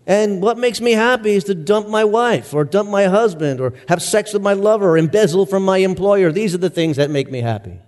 And 0.06 0.40
what 0.40 0.56
makes 0.56 0.80
me 0.80 0.92
happy 0.92 1.32
is 1.32 1.42
to 1.44 1.56
dump 1.56 1.88
my 1.88 2.04
wife 2.04 2.54
or 2.54 2.62
dump 2.62 2.88
my 2.88 3.06
husband 3.06 3.60
or 3.60 3.74
have 3.88 4.00
sex 4.00 4.32
with 4.32 4.42
my 4.42 4.52
lover 4.52 4.90
or 4.90 4.96
embezzle 4.96 5.44
from 5.44 5.64
my 5.64 5.78
employer. 5.78 6.30
These 6.30 6.54
are 6.54 6.58
the 6.58 6.70
things 6.70 6.98
that 6.98 7.10
make 7.10 7.32
me 7.32 7.40
happy. 7.40 7.80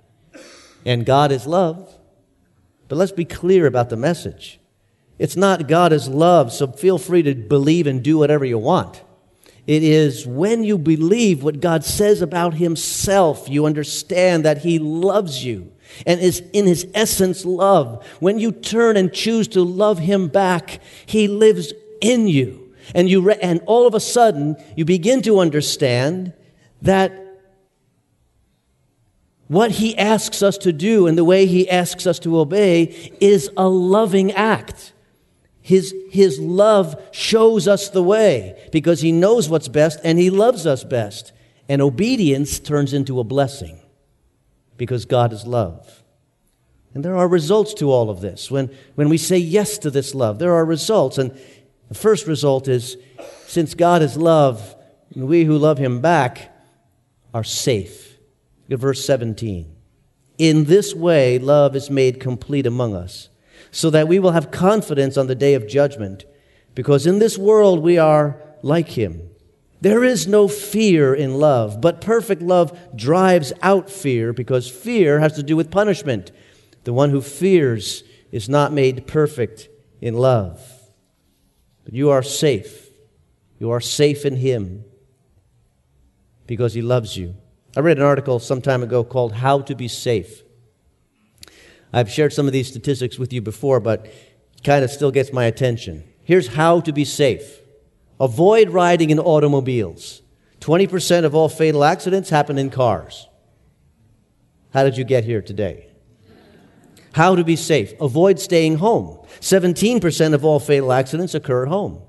And 0.85 1.07
God 1.07 1.31
is 1.31 1.47
love. 1.47 1.89
But 2.89 2.97
let's 2.97 3.13
be 3.13 3.25
clear 3.25 3.65
about 3.65 3.91
the 3.91 3.97
message. 3.97 4.59
It's 5.17 5.37
not 5.37 5.69
God 5.69 5.93
is 5.93 6.09
love, 6.09 6.53
so 6.53 6.67
feel 6.67 6.99
free 6.99 7.23
to 7.23 7.37
believe 7.37 7.87
and 7.87 8.03
do 8.03 8.19
whatever 8.19 8.45
you 8.45 8.59
want. 8.59 9.05
It 9.69 9.85
is 9.85 10.27
when 10.27 10.65
you 10.65 10.79
believe 10.79 11.45
what 11.45 11.61
God 11.61 11.85
says 11.85 12.23
about 12.23 12.55
Himself, 12.55 13.49
you 13.49 13.67
understand 13.67 14.45
that 14.45 14.59
He 14.59 14.81
loves 14.81 15.45
you 15.45 15.74
and 16.07 16.21
is 16.21 16.43
in 16.53 16.67
His 16.67 16.87
essence 16.95 17.45
love. 17.45 18.05
When 18.21 18.39
you 18.39 18.53
turn 18.53 18.97
and 18.97 19.13
choose 19.13 19.49
to 19.49 19.63
love 19.63 19.99
Him 19.99 20.29
back, 20.29 20.81
He 21.07 21.29
lives 21.29 21.73
in 22.01 22.29
you. 22.29 22.75
And, 22.95 23.09
you 23.09 23.23
re- 23.23 23.39
and 23.41 23.61
all 23.67 23.87
of 23.87 23.95
a 23.95 24.01
sudden, 24.01 24.57
you 24.77 24.85
begin 24.85 25.23
to 25.23 25.39
understand 25.39 26.33
that 26.83 27.25
what 29.49 29.73
he 29.73 29.97
asks 29.97 30.43
us 30.43 30.59
to 30.59 30.73
do 30.73 31.07
and 31.07 31.17
the 31.17 31.25
way 31.25 31.47
he 31.47 31.69
asks 31.69 32.07
us 32.07 32.19
to 32.21 32.39
obey 32.39 33.13
is 33.21 33.51
a 33.57 33.69
loving 33.69 34.33
act. 34.33 34.93
His, 35.61 35.95
his 36.11 36.39
love 36.39 37.01
shows 37.13 37.69
us 37.69 37.89
the 37.89 38.03
way 38.03 38.69
because 38.73 39.01
he 39.01 39.13
knows 39.13 39.49
what's 39.49 39.69
best 39.69 39.99
and 40.05 40.19
he 40.19 40.31
loves 40.31 40.67
us 40.67 40.85
best. 40.85 41.33
And 41.69 41.81
obedience 41.81 42.59
turns 42.59 42.93
into 42.93 43.19
a 43.21 43.25
blessing. 43.25 43.81
Because 44.77 45.05
God 45.05 45.33
is 45.33 45.47
love. 45.47 46.03
And 46.95 47.05
there 47.05 47.17
are 47.17 47.27
results 47.27 47.75
to 47.75 47.91
all 47.91 48.09
of 48.09 48.21
this. 48.21 48.51
When, 48.51 48.71
when 48.95 49.09
we 49.09 49.19
say 49.19 49.37
yes 49.37 49.79
to 49.79 49.91
this 49.91 50.15
love, 50.15 50.39
there 50.39 50.55
are 50.55 50.65
results. 50.65 51.19
And 51.19 51.37
the 51.89 51.95
first 51.95 52.27
result 52.27 52.69
is 52.69 52.97
since 53.47 53.75
God 53.75 54.01
is 54.03 54.17
love, 54.17 54.77
and 55.15 55.27
we 55.27 55.45
who 55.45 55.59
love 55.59 55.79
him 55.79 56.01
back 56.01 56.53
are 57.33 57.45
safe. 57.45 58.19
Look 58.69 58.79
at 58.79 58.81
verse 58.81 59.05
17. 59.05 59.75
In 60.39 60.65
this 60.65 60.95
way, 60.95 61.39
love 61.39 61.77
is 61.77 61.91
made 61.91 62.21
complete 62.21 62.67
among 62.67 62.95
us, 62.95 63.29
so 63.71 63.91
that 63.91 64.09
we 64.09 64.19
will 64.19 64.33
have 64.33 64.51
confidence 64.51 65.17
on 65.17 65.27
the 65.27 65.35
day 65.35 65.55
of 65.55 65.69
judgment, 65.69 66.25
because 66.75 67.07
in 67.07 67.19
this 67.19 67.37
world 67.37 67.81
we 67.81 67.99
are 67.99 68.41
like 68.63 68.89
him. 68.89 69.31
There 69.85 70.03
is 70.03 70.27
no 70.27 70.49
fear 70.49 71.15
in 71.15 71.35
love, 71.35 71.83
but 71.83 72.01
perfect 72.01 72.41
love 72.41 72.75
drives 72.97 73.53
out 73.61 73.91
fear, 73.91 74.33
because 74.33 74.67
fear 74.67 75.21
has 75.21 75.35
to 75.35 75.43
do 75.43 75.57
with 75.59 75.71
punishment. 75.71 76.33
The 76.85 76.95
one 76.95 77.11
who 77.11 77.21
fears 77.21 78.03
is 78.33 78.49
not 78.49 78.73
made 78.73 79.07
perfect 79.07 79.69
in 80.01 80.15
love. 80.15 80.59
But 81.85 81.93
you 81.93 82.09
are 82.09 82.23
safe. 82.23 82.89
You 83.59 83.73
are 83.73 83.81
safe 83.83 84.25
in 84.25 84.37
him 84.37 84.87
because 86.47 86.73
he 86.73 86.81
loves 86.81 87.19
you. 87.19 87.35
I 87.77 87.81
read 87.81 87.99
an 87.99 88.05
article 88.05 88.39
some 88.39 88.63
time 88.63 88.83
ago 88.83 89.05
called 89.05 89.35
How 89.35 89.61
to 89.61 89.75
Be 89.75 89.89
Safe. 89.89 90.45
I've 91.93 92.11
shared 92.11 92.33
some 92.33 92.47
of 92.47 92.55
these 92.55 92.69
statistics 92.69 93.19
with 93.19 93.35
you 93.35 93.43
before, 93.43 93.81
but 93.81 94.07
it 94.07 94.65
kind 94.65 94.83
of 94.83 94.91
still 94.91 95.11
gets 95.11 95.31
my 95.31 95.45
attention. 95.45 96.05
Here's 96.23 96.55
how 96.55 96.81
to 96.81 96.91
be 96.91 97.05
safe 97.05 97.61
avoid 98.21 98.71
riding 98.71 99.11
in 99.11 99.19
automobiles. 99.19 100.23
20% 100.61 101.25
of 101.25 101.35
all 101.35 101.49
fatal 101.49 101.85
accidents 101.85 102.31
happen 102.31 102.59
in 102.59 102.71
cars. 102.71 103.29
How 104.73 104.83
did 104.83 104.97
you 104.97 105.05
get 105.05 105.25
here 105.25 105.43
today? 105.43 105.89
How 107.13 107.37
to 107.37 107.45
be 107.45 107.55
safe. 107.55 107.93
Avoid 108.01 108.41
staying 108.41 108.79
home. 108.79 109.25
17% 109.41 110.35
of 110.35 110.45
all 110.45 110.59
fatal 110.59 110.93
accidents 110.93 111.35
occur 111.35 111.63
at 111.63 111.69
home. 111.69 112.03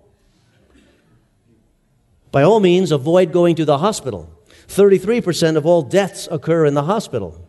By 2.32 2.44
all 2.44 2.60
means, 2.60 2.92
avoid 2.92 3.32
going 3.32 3.56
to 3.56 3.66
the 3.66 3.78
hospital. 3.78 4.30
33% 4.68 5.58
of 5.58 5.66
all 5.66 5.84
deaths 5.84 6.28
occur 6.32 6.66
in 6.66 6.74
the 6.74 6.84
hospital. 6.84 7.46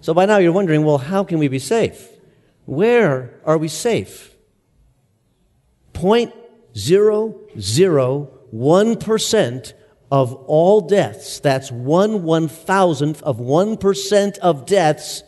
So 0.00 0.12
by 0.12 0.26
now 0.26 0.38
you're 0.38 0.52
wondering, 0.52 0.84
well, 0.84 0.98
how 0.98 1.22
can 1.22 1.38
we 1.38 1.46
be 1.48 1.60
safe? 1.60 2.08
Where 2.64 3.40
are 3.44 3.58
we 3.58 3.68
safe? 3.68 4.34
0.001% 6.74 9.72
of 10.10 10.34
all 10.34 10.80
deaths, 10.82 11.40
that's 11.40 11.72
one 11.72 12.22
one 12.22 12.48
thousandth 12.48 13.22
of 13.22 13.38
1% 13.38 14.38
of 14.38 14.66
deaths, 14.66 15.22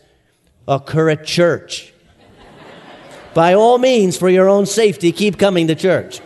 occur 0.68 1.10
at 1.10 1.24
church. 1.24 1.92
By 3.32 3.54
all 3.54 3.78
means, 3.78 4.16
for 4.16 4.28
your 4.28 4.48
own 4.48 4.66
safety, 4.66 5.10
keep 5.10 5.38
coming 5.38 5.66
to 5.68 5.74
church. 5.74 6.20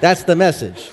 That's 0.00 0.24
the 0.24 0.36
message. 0.36 0.90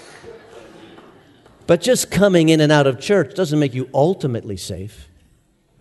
But 1.68 1.82
just 1.82 2.12
coming 2.12 2.50
in 2.50 2.62
and 2.62 2.72
out 2.72 2.88
of 2.88 3.00
church 3.00 3.36
doesn't 3.36 3.60
make 3.60 3.74
you 3.74 3.90
ultimately 3.94 4.58
safe. 4.58 5.10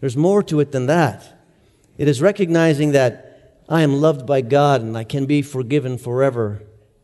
There's 0.00 0.16
more 0.16 0.42
to 0.44 0.60
it 0.60 0.72
than 0.72 0.86
that. 0.86 1.38
It 1.96 2.08
is 2.08 2.20
recognizing 2.20 2.92
that 2.92 3.62
I 3.68 3.82
am 3.82 4.00
loved 4.00 4.26
by 4.26 4.40
God 4.40 4.82
and 4.82 4.96
I 4.96 5.04
can 5.04 5.26
be 5.26 5.42
forgiven 5.42 5.96
forever 5.96 6.62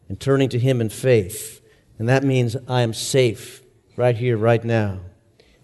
and 0.09 0.21
turning 0.21 0.49
to 0.51 0.59
Him 0.59 0.81
in 0.81 0.89
faith. 0.89 1.61
And 1.99 2.09
that 2.09 2.25
means 2.25 2.57
I 2.69 2.83
am 2.83 2.93
safe 2.93 3.63
right 3.97 4.17
here, 4.17 4.37
right 4.37 4.65
now. 4.65 5.01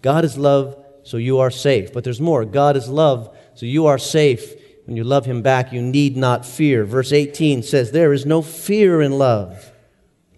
God 0.01 0.25
is 0.25 0.37
love, 0.37 0.75
so 1.03 1.17
you 1.17 1.39
are 1.39 1.51
safe. 1.51 1.93
But 1.93 2.03
there's 2.03 2.21
more. 2.21 2.45
God 2.45 2.75
is 2.75 2.89
love, 2.89 3.35
so 3.55 3.65
you 3.65 3.85
are 3.85 3.97
safe. 3.97 4.53
When 4.85 4.97
you 4.97 5.03
love 5.03 5.25
Him 5.25 5.41
back, 5.41 5.71
you 5.71 5.81
need 5.81 6.17
not 6.17 6.45
fear. 6.45 6.83
Verse 6.83 7.13
18 7.13 7.63
says, 7.63 7.91
There 7.91 8.13
is 8.13 8.25
no 8.25 8.41
fear 8.41 9.01
in 9.01 9.17
love, 9.17 9.71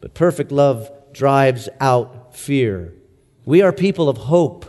but 0.02 0.14
perfect 0.14 0.52
love 0.52 0.92
drives 1.14 1.70
out 1.80 2.36
fear. 2.36 2.94
We 3.46 3.62
are 3.62 3.72
people 3.72 4.10
of 4.10 4.18
hope, 4.18 4.66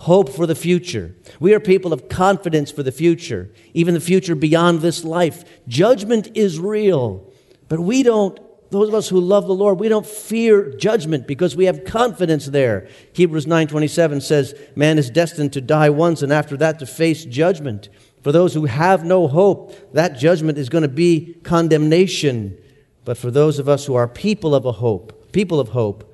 hope 0.00 0.30
for 0.30 0.46
the 0.46 0.54
future. 0.54 1.14
We 1.40 1.54
are 1.54 1.60
people 1.60 1.92
of 1.92 2.08
confidence 2.08 2.70
for 2.70 2.82
the 2.82 2.92
future, 2.92 3.50
even 3.74 3.94
the 3.94 4.00
future 4.00 4.34
beyond 4.34 4.80
this 4.80 5.04
life. 5.04 5.44
Judgment 5.66 6.30
is 6.34 6.60
real, 6.60 7.30
but 7.68 7.80
we 7.80 8.02
don't 8.02 8.38
those 8.70 8.88
of 8.88 8.94
us 8.94 9.08
who 9.08 9.20
love 9.20 9.46
the 9.46 9.54
Lord, 9.54 9.80
we 9.80 9.88
don't 9.88 10.06
fear 10.06 10.70
judgment 10.76 11.26
because 11.26 11.56
we 11.56 11.64
have 11.64 11.84
confidence 11.84 12.46
there. 12.46 12.86
Hebrews 13.12 13.46
9:27 13.46 14.20
says, 14.20 14.54
"Man 14.76 14.98
is 14.98 15.10
destined 15.10 15.52
to 15.54 15.60
die 15.60 15.90
once 15.90 16.22
and 16.22 16.32
after 16.32 16.56
that 16.58 16.78
to 16.80 16.86
face 16.86 17.24
judgment." 17.24 17.88
For 18.22 18.32
those 18.32 18.54
who 18.54 18.66
have 18.66 19.04
no 19.04 19.28
hope, 19.28 19.74
that 19.94 20.18
judgment 20.18 20.58
is 20.58 20.68
going 20.68 20.82
to 20.82 20.88
be 20.88 21.36
condemnation. 21.44 22.56
But 23.04 23.16
for 23.16 23.30
those 23.30 23.58
of 23.58 23.68
us 23.68 23.86
who 23.86 23.94
are 23.94 24.08
people 24.08 24.54
of 24.54 24.66
a 24.66 24.72
hope, 24.72 25.32
people 25.32 25.60
of 25.60 25.68
hope, 25.68 26.12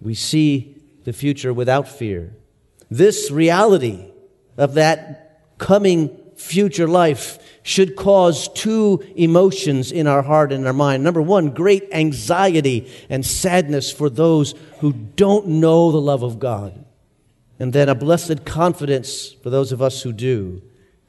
we 0.00 0.14
see 0.14 0.76
the 1.04 1.12
future 1.12 1.52
without 1.52 1.88
fear. 1.88 2.34
This 2.90 3.30
reality 3.30 3.98
of 4.56 4.74
that 4.74 5.40
coming 5.58 6.10
future 6.36 6.88
life 6.88 7.38
should 7.62 7.96
cause 7.96 8.48
two 8.48 9.02
emotions 9.14 9.92
in 9.92 10.06
our 10.06 10.22
heart 10.22 10.52
and 10.52 10.66
our 10.66 10.72
mind. 10.72 11.04
Number 11.04 11.22
one, 11.22 11.50
great 11.50 11.88
anxiety 11.92 12.90
and 13.08 13.24
sadness 13.24 13.92
for 13.92 14.10
those 14.10 14.54
who 14.80 14.92
don't 14.92 15.46
know 15.46 15.92
the 15.92 16.00
love 16.00 16.22
of 16.22 16.38
God. 16.38 16.84
And 17.58 17.72
then 17.72 17.88
a 17.88 17.94
blessed 17.94 18.44
confidence 18.44 19.32
for 19.32 19.50
those 19.50 19.70
of 19.70 19.80
us 19.80 20.02
who 20.02 20.12
do. 20.12 20.62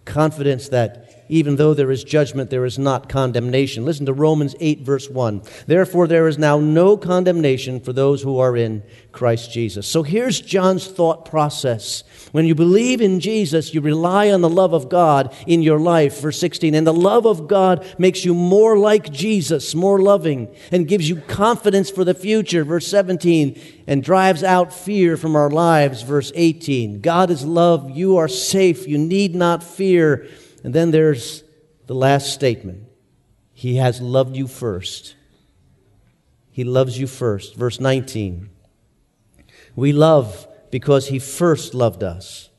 Confidence 0.06 0.70
that 0.70 1.23
even 1.30 1.56
though 1.56 1.74
there 1.74 1.92
is 1.92 2.04
judgment, 2.04 2.50
there 2.50 2.66
is 2.66 2.78
not 2.78 3.10
condemnation. 3.10 3.86
Listen 3.86 4.06
to 4.06 4.14
Romans 4.14 4.56
8, 4.60 4.82
verse 4.82 5.10
1. 5.10 5.42
Therefore, 5.68 6.08
there 6.08 6.28
is 6.28 6.38
now 6.38 6.60
no 6.60 6.98
condemnation 6.98 7.80
for 7.80 7.94
those 7.94 8.22
who 8.22 8.40
are 8.40 8.58
in 8.58 8.84
Christ 9.12 9.52
Jesus. 9.52 9.88
So 9.88 10.04
here's 10.04 10.42
John's 10.42 10.88
thought 10.88 11.26
process. 11.26 12.04
When 12.32 12.46
you 12.46 12.56
believe 12.56 13.00
in 13.00 13.20
Jesus, 13.20 13.74
you 13.74 13.82
rely 13.82 14.32
on 14.32 14.42
the 14.42 14.50
love 14.50 14.74
of 14.74 14.90
God 14.90 15.34
in 15.48 15.62
your 15.62 15.80
life. 15.80 16.20
Verse 16.20 16.40
16. 16.40 16.76
And 16.76 16.86
the 16.86 16.94
love 16.94 17.26
of 17.26 17.48
God 17.48 17.86
makes 17.98 18.26
you 18.26 18.34
more 18.34 18.78
like 18.78 19.12
Jesus, 19.12 19.76
more 19.76 20.02
loving, 20.02 20.54
and 20.72 20.88
gives 20.88 21.08
you 21.08 21.18
confidence 21.22 21.90
for 21.90 22.04
the 22.04 22.14
future. 22.14 22.64
Verse 22.64 22.88
17. 22.88 23.60
And 23.88 24.04
drives 24.04 24.44
out 24.44 24.74
fear 24.74 25.16
from 25.16 25.36
our 25.36 25.50
lives. 25.50 26.02
Verse 26.02 26.32
18. 26.36 27.02
God 27.02 27.30
is 27.30 27.46
love. 27.46 27.92
You 27.92 28.18
are 28.18 28.28
safe. 28.28 28.88
You 28.88 28.98
need 28.98 29.36
not 29.36 29.64
fear. 29.64 30.28
And 30.64 30.74
then 30.74 30.92
there's 30.92 31.44
the 31.88 31.96
last 31.96 32.34
statement 32.34 32.88
He 33.54 33.76
has 33.76 34.02
loved 34.02 34.36
you 34.36 34.48
first. 34.48 35.16
He 36.52 36.64
loves 36.64 36.98
you 36.98 37.08
first. 37.08 37.56
Verse 37.56 37.80
19. 37.80 38.50
We 39.76 39.92
love 39.92 40.48
because 40.72 41.08
He 41.08 41.20
first 41.20 41.74
loved 41.74 42.04
us. 42.04 42.50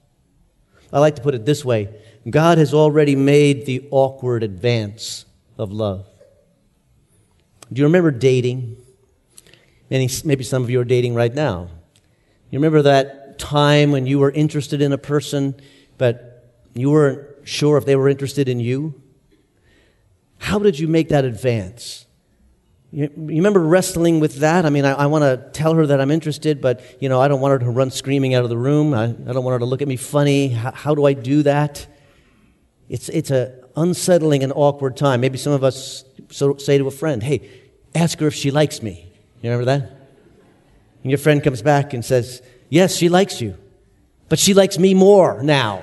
I 0.92 1.00
like 1.00 1.16
to 1.16 1.22
put 1.22 1.34
it 1.34 1.44
this 1.44 1.64
way 1.64 1.88
God 2.28 2.58
has 2.58 2.72
already 2.72 3.16
made 3.16 3.66
the 3.66 3.88
awkward 3.90 4.42
advance 4.42 5.26
of 5.58 5.72
love. 5.72 6.06
Do 7.72 7.80
you 7.80 7.86
remember 7.86 8.10
dating? 8.10 8.76
maybe 9.90 10.42
some 10.42 10.62
of 10.62 10.70
you 10.70 10.80
are 10.80 10.84
dating 10.84 11.14
right 11.14 11.32
now. 11.32 11.68
You 12.50 12.58
remember 12.58 12.82
that 12.82 13.38
time 13.38 13.92
when 13.92 14.06
you 14.06 14.18
were 14.18 14.30
interested 14.30 14.80
in 14.80 14.92
a 14.92 14.98
person, 14.98 15.54
but 15.98 16.52
you 16.74 16.90
weren't 16.90 17.28
sure 17.44 17.76
if 17.76 17.84
they 17.84 17.96
were 17.96 18.08
interested 18.08 18.48
in 18.48 18.60
you? 18.60 19.00
How 20.38 20.58
did 20.58 20.78
you 20.78 20.88
make 20.88 21.08
that 21.10 21.24
advance? 21.24 22.06
You, 22.90 23.10
you 23.16 23.36
remember 23.36 23.60
wrestling 23.60 24.20
with 24.20 24.36
that? 24.36 24.64
I 24.66 24.70
mean, 24.70 24.84
I, 24.84 24.92
I 24.92 25.06
want 25.06 25.22
to 25.22 25.50
tell 25.52 25.74
her 25.74 25.86
that 25.86 26.00
I'm 26.00 26.10
interested, 26.10 26.60
but, 26.60 26.80
you 27.00 27.08
know, 27.08 27.20
I 27.20 27.28
don't 27.28 27.40
want 27.40 27.52
her 27.52 27.58
to 27.60 27.70
run 27.70 27.90
screaming 27.90 28.34
out 28.34 28.44
of 28.44 28.50
the 28.50 28.56
room. 28.56 28.94
I, 28.94 29.04
I 29.04 29.08
don't 29.08 29.44
want 29.44 29.54
her 29.54 29.58
to 29.60 29.64
look 29.64 29.82
at 29.82 29.88
me 29.88 29.96
funny. 29.96 30.48
How, 30.48 30.72
how 30.72 30.94
do 30.94 31.04
I 31.04 31.12
do 31.12 31.42
that? 31.42 31.86
It's, 32.88 33.08
it's 33.08 33.30
an 33.30 33.52
unsettling 33.76 34.42
and 34.44 34.52
awkward 34.54 34.96
time. 34.96 35.20
Maybe 35.20 35.38
some 35.38 35.52
of 35.52 35.64
us 35.64 36.04
so, 36.30 36.56
say 36.56 36.78
to 36.78 36.86
a 36.86 36.90
friend, 36.90 37.22
hey, 37.22 37.48
ask 37.94 38.18
her 38.20 38.26
if 38.26 38.34
she 38.34 38.50
likes 38.50 38.82
me. 38.82 39.10
You 39.42 39.50
remember 39.50 39.64
that? 39.66 39.90
And 41.02 41.10
your 41.10 41.18
friend 41.18 41.42
comes 41.42 41.62
back 41.62 41.94
and 41.94 42.04
says, 42.04 42.42
yes, 42.68 42.94
she 42.96 43.08
likes 43.08 43.40
you, 43.40 43.56
but 44.28 44.38
she 44.38 44.54
likes 44.54 44.78
me 44.78 44.94
more 44.94 45.42
now. 45.42 45.82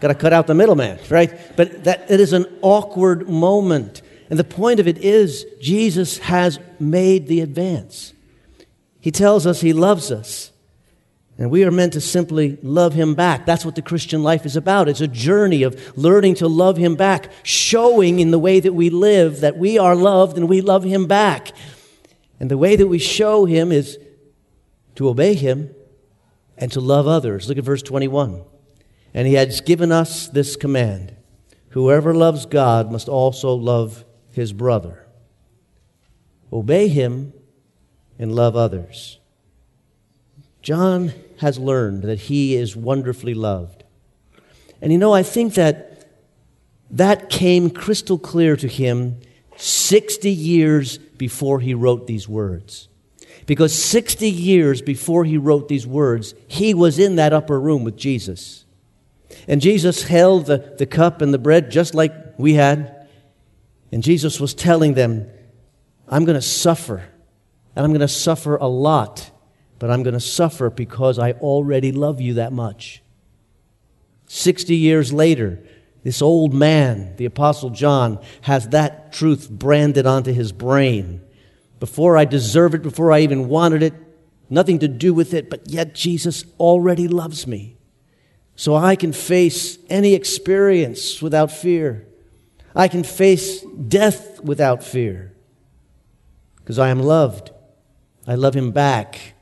Got 0.00 0.08
to 0.08 0.14
cut 0.14 0.32
out 0.32 0.46
the 0.46 0.54
middleman, 0.54 0.98
right? 1.10 1.38
But 1.56 1.84
that 1.84 2.10
it 2.10 2.20
is 2.20 2.32
an 2.32 2.46
awkward 2.62 3.28
moment. 3.28 4.02
And 4.30 4.38
the 4.38 4.44
point 4.44 4.80
of 4.80 4.88
it 4.88 4.98
is 4.98 5.44
Jesus 5.60 6.18
has 6.18 6.58
made 6.78 7.26
the 7.26 7.40
advance. 7.40 8.14
He 9.00 9.10
tells 9.10 9.46
us 9.46 9.60
he 9.60 9.72
loves 9.72 10.10
us. 10.10 10.52
And 11.36 11.50
we 11.50 11.64
are 11.64 11.70
meant 11.70 11.94
to 11.94 12.02
simply 12.02 12.58
love 12.62 12.92
him 12.92 13.14
back. 13.14 13.46
That's 13.46 13.64
what 13.64 13.74
the 13.74 13.82
Christian 13.82 14.22
life 14.22 14.44
is 14.44 14.56
about. 14.56 14.90
It's 14.90 15.00
a 15.00 15.08
journey 15.08 15.62
of 15.62 15.96
learning 15.96 16.34
to 16.36 16.48
love 16.48 16.76
him 16.76 16.96
back, 16.96 17.30
showing 17.42 18.20
in 18.20 18.30
the 18.30 18.38
way 18.38 18.60
that 18.60 18.74
we 18.74 18.90
live 18.90 19.40
that 19.40 19.56
we 19.56 19.78
are 19.78 19.96
loved 19.96 20.36
and 20.36 20.50
we 20.50 20.60
love 20.60 20.84
him 20.84 21.06
back. 21.06 21.52
And 22.38 22.50
the 22.50 22.58
way 22.58 22.76
that 22.76 22.88
we 22.88 22.98
show 22.98 23.46
him 23.46 23.72
is 23.72 23.98
to 24.96 25.08
obey 25.08 25.32
him 25.32 25.74
and 26.58 26.70
to 26.72 26.80
love 26.80 27.06
others. 27.06 27.48
Look 27.48 27.56
at 27.56 27.64
verse 27.64 27.82
21. 27.82 28.42
And 29.12 29.26
he 29.26 29.34
has 29.34 29.60
given 29.60 29.92
us 29.92 30.28
this 30.28 30.56
command 30.56 31.16
Whoever 31.70 32.12
loves 32.12 32.46
God 32.46 32.90
must 32.90 33.08
also 33.08 33.54
love 33.54 34.04
his 34.32 34.52
brother. 34.52 35.06
Obey 36.52 36.88
him 36.88 37.32
and 38.18 38.34
love 38.34 38.56
others. 38.56 39.20
John 40.62 41.12
has 41.38 41.58
learned 41.58 42.02
that 42.02 42.20
he 42.20 42.56
is 42.56 42.76
wonderfully 42.76 43.34
loved. 43.34 43.84
And 44.82 44.92
you 44.92 44.98
know, 44.98 45.14
I 45.14 45.22
think 45.22 45.54
that 45.54 46.08
that 46.90 47.30
came 47.30 47.70
crystal 47.70 48.18
clear 48.18 48.56
to 48.56 48.66
him 48.66 49.20
60 49.56 50.30
years 50.30 50.98
before 50.98 51.60
he 51.60 51.72
wrote 51.72 52.06
these 52.06 52.28
words. 52.28 52.88
Because 53.46 53.74
60 53.74 54.28
years 54.28 54.82
before 54.82 55.24
he 55.24 55.38
wrote 55.38 55.68
these 55.68 55.86
words, 55.86 56.34
he 56.48 56.74
was 56.74 56.98
in 56.98 57.16
that 57.16 57.32
upper 57.32 57.60
room 57.60 57.84
with 57.84 57.96
Jesus. 57.96 58.64
And 59.50 59.60
Jesus 59.60 60.04
held 60.04 60.46
the, 60.46 60.58
the 60.78 60.86
cup 60.86 61.20
and 61.20 61.34
the 61.34 61.38
bread 61.38 61.72
just 61.72 61.92
like 61.92 62.14
we 62.38 62.54
had. 62.54 63.08
And 63.90 64.00
Jesus 64.00 64.38
was 64.38 64.54
telling 64.54 64.94
them, 64.94 65.28
I'm 66.08 66.24
going 66.24 66.36
to 66.38 66.40
suffer. 66.40 67.02
And 67.74 67.84
I'm 67.84 67.90
going 67.90 68.00
to 68.00 68.06
suffer 68.06 68.54
a 68.54 68.68
lot. 68.68 69.28
But 69.80 69.90
I'm 69.90 70.04
going 70.04 70.14
to 70.14 70.20
suffer 70.20 70.70
because 70.70 71.18
I 71.18 71.32
already 71.32 71.90
love 71.90 72.20
you 72.20 72.34
that 72.34 72.52
much. 72.52 73.02
60 74.26 74.76
years 74.76 75.12
later, 75.12 75.60
this 76.04 76.22
old 76.22 76.54
man, 76.54 77.16
the 77.16 77.24
Apostle 77.24 77.70
John, 77.70 78.20
has 78.42 78.68
that 78.68 79.12
truth 79.12 79.50
branded 79.50 80.06
onto 80.06 80.32
his 80.32 80.52
brain. 80.52 81.22
Before 81.80 82.16
I 82.16 82.24
deserve 82.24 82.76
it, 82.76 82.82
before 82.82 83.10
I 83.10 83.22
even 83.22 83.48
wanted 83.48 83.82
it, 83.82 83.94
nothing 84.48 84.78
to 84.78 84.86
do 84.86 85.12
with 85.12 85.34
it, 85.34 85.50
but 85.50 85.68
yet 85.68 85.92
Jesus 85.92 86.44
already 86.60 87.08
loves 87.08 87.48
me. 87.48 87.78
So 88.60 88.74
I 88.74 88.94
can 88.94 89.14
face 89.14 89.78
any 89.88 90.12
experience 90.12 91.22
without 91.22 91.50
fear. 91.50 92.06
I 92.76 92.88
can 92.88 93.04
face 93.04 93.62
death 93.62 94.38
without 94.44 94.84
fear 94.84 95.34
because 96.56 96.78
I 96.78 96.90
am 96.90 97.00
loved. 97.00 97.52
I 98.26 98.34
love 98.34 98.52
him 98.52 98.70
back 98.70 99.32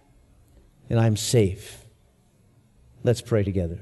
and 0.88 1.00
I'm 1.00 1.16
safe. 1.16 1.85
Let's 3.02 3.20
pray 3.20 3.42
together. 3.42 3.81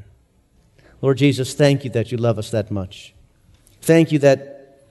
Lord 1.02 1.18
Jesus, 1.18 1.52
thank 1.52 1.84
you 1.84 1.90
that 1.90 2.10
you 2.10 2.16
love 2.16 2.38
us 2.38 2.50
that 2.52 2.70
much. 2.70 3.14
Thank 3.82 4.12
you 4.12 4.18
that 4.20 4.86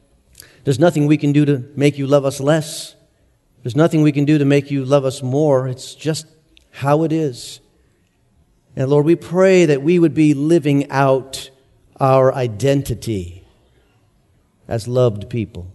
there's 0.64 0.78
nothing 0.78 1.08
we 1.08 1.18
can 1.18 1.32
do 1.32 1.46
to 1.46 1.66
make 1.76 1.98
you 1.98 2.06
love 2.06 2.24
us 2.24 2.40
less. 2.40 2.96
There's 3.64 3.76
nothing 3.76 4.04
we 4.04 4.12
can 4.12 4.26
do 4.26 4.38
to 4.38 4.46
make 4.46 4.70
you 4.70 4.86
love 4.86 5.06
us 5.06 5.24
more. 5.24 5.68
It's 5.68 5.96
just 5.96 6.28
how 6.70 7.02
it 7.02 7.12
is. 7.12 7.62
And 8.76 8.90
Lord, 8.90 9.06
we 9.06 9.16
pray 9.16 9.66
that 9.66 9.82
we 9.82 10.00
would 10.00 10.14
be 10.14 10.34
living 10.34 10.90
out 10.92 11.50
our 12.00 12.34
identity 12.34 13.46
as 14.68 14.88
loved 14.88 15.30
people. 15.30 15.72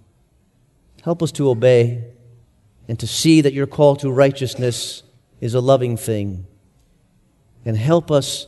Help 1.02 1.22
us 1.22 1.32
to 1.32 1.48
obey 1.48 2.04
and 2.88 2.98
to 2.98 3.06
see 3.06 3.40
that 3.40 3.54
your 3.54 3.66
call 3.66 3.96
to 3.96 4.10
righteousness 4.10 5.02
is 5.40 5.54
a 5.54 5.60
loving 5.60 5.96
thing. 5.96 6.46
And 7.64 7.76
help 7.76 8.10
us 8.10 8.46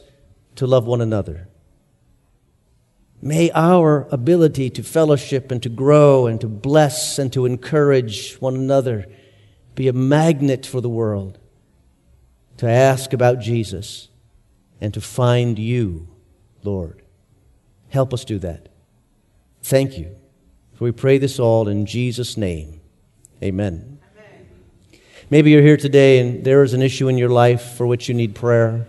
to 0.57 0.67
love 0.67 0.87
one 0.87 1.01
another. 1.01 1.49
May 3.23 3.51
our 3.53 4.09
ability 4.11 4.69
to 4.71 4.83
fellowship 4.83 5.51
and 5.51 5.62
to 5.62 5.69
grow 5.69 6.27
and 6.27 6.41
to 6.41 6.49
bless 6.49 7.19
and 7.19 7.33
to 7.33 7.47
encourage 7.47 8.35
one 8.37 8.57
another 8.57 9.07
be 9.75 9.88
a 9.88 9.93
magnet 9.93 10.67
for 10.67 10.81
the 10.81 10.88
world 10.88 11.38
to 12.59 12.69
ask 12.69 13.12
about 13.12 13.38
Jesus 13.38 14.09
and 14.83 14.92
to 14.92 15.01
find 15.01 15.61
you, 15.61 16.09
Lord. 16.64 17.03
Help 17.90 18.12
us 18.12 18.25
do 18.25 18.40
that. 18.40 18.68
Thank 19.62 19.97
you. 19.97 20.16
For 20.75 20.85
we 20.85 20.90
pray 20.90 21.18
this 21.18 21.38
all 21.38 21.68
in 21.68 21.87
Jesus' 21.87 22.37
name. 22.37 22.81
Amen. 23.40 24.01
Amen. 24.12 25.01
Maybe 25.31 25.53
you're 25.53 25.62
here 25.62 25.77
today 25.77 26.18
and 26.18 26.45
there 26.45 26.64
is 26.64 26.75
an 26.75 26.83
issue 26.83 27.07
in 27.07 27.16
your 27.16 27.29
life 27.29 27.77
for 27.77 27.87
which 27.87 28.09
you 28.09 28.14
need 28.14 28.35
prayer. 28.35 28.88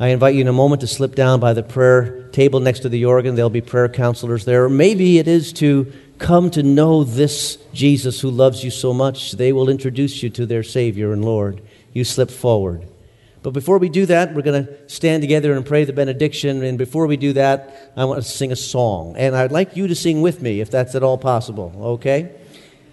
I 0.00 0.08
invite 0.08 0.34
you 0.34 0.40
in 0.40 0.48
a 0.48 0.52
moment 0.52 0.80
to 0.80 0.88
slip 0.88 1.14
down 1.14 1.38
by 1.38 1.52
the 1.52 1.62
prayer 1.62 2.26
table 2.30 2.58
next 2.58 2.80
to 2.80 2.88
the 2.88 3.04
organ. 3.04 3.36
There'll 3.36 3.50
be 3.50 3.60
prayer 3.60 3.88
counselors 3.88 4.44
there. 4.44 4.64
Or 4.64 4.68
maybe 4.68 5.18
it 5.18 5.28
is 5.28 5.52
to 5.54 5.92
come 6.18 6.50
to 6.50 6.64
know 6.64 7.04
this 7.04 7.56
Jesus 7.72 8.20
who 8.20 8.30
loves 8.30 8.64
you 8.64 8.72
so 8.72 8.92
much. 8.92 9.30
They 9.32 9.52
will 9.52 9.68
introduce 9.68 10.24
you 10.24 10.30
to 10.30 10.44
their 10.44 10.64
Savior 10.64 11.12
and 11.12 11.24
Lord. 11.24 11.62
You 11.92 12.02
slip 12.02 12.32
forward. 12.32 12.88
But 13.44 13.52
before 13.52 13.76
we 13.76 13.90
do 13.90 14.06
that, 14.06 14.34
we're 14.34 14.40
going 14.40 14.64
to 14.64 14.88
stand 14.88 15.22
together 15.22 15.52
and 15.52 15.66
pray 15.66 15.84
the 15.84 15.92
benediction. 15.92 16.64
And 16.64 16.78
before 16.78 17.06
we 17.06 17.18
do 17.18 17.34
that, 17.34 17.92
I 17.94 18.06
want 18.06 18.22
to 18.22 18.26
sing 18.26 18.50
a 18.50 18.56
song. 18.56 19.16
And 19.18 19.36
I'd 19.36 19.52
like 19.52 19.76
you 19.76 19.86
to 19.86 19.94
sing 19.94 20.22
with 20.22 20.40
me 20.40 20.62
if 20.62 20.70
that's 20.70 20.94
at 20.94 21.02
all 21.02 21.18
possible, 21.18 21.70
okay? 21.78 22.32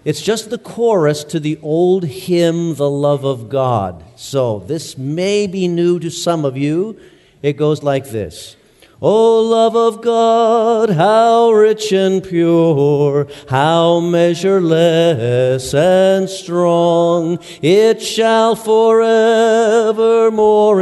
It's 0.04 0.20
just 0.20 0.50
the 0.50 0.58
chorus 0.58 1.24
to 1.24 1.40
the 1.40 1.58
old 1.62 2.04
hymn, 2.04 2.74
The 2.74 2.90
Love 2.90 3.24
of 3.24 3.48
God. 3.48 4.04
So 4.16 4.58
this 4.58 4.98
may 4.98 5.46
be 5.46 5.68
new 5.68 5.98
to 6.00 6.10
some 6.10 6.44
of 6.44 6.54
you. 6.54 7.00
It 7.40 7.54
goes 7.54 7.82
like 7.82 8.10
this. 8.10 8.56
O 9.04 9.40
love 9.40 9.74
of 9.74 10.00
God, 10.00 10.90
how 10.90 11.50
rich 11.50 11.90
and 11.90 12.22
pure, 12.22 13.26
how 13.48 13.98
measureless 13.98 15.74
and 15.74 16.30
strong, 16.30 17.40
it 17.60 18.00
shall 18.00 18.54
forevermore 18.54 19.02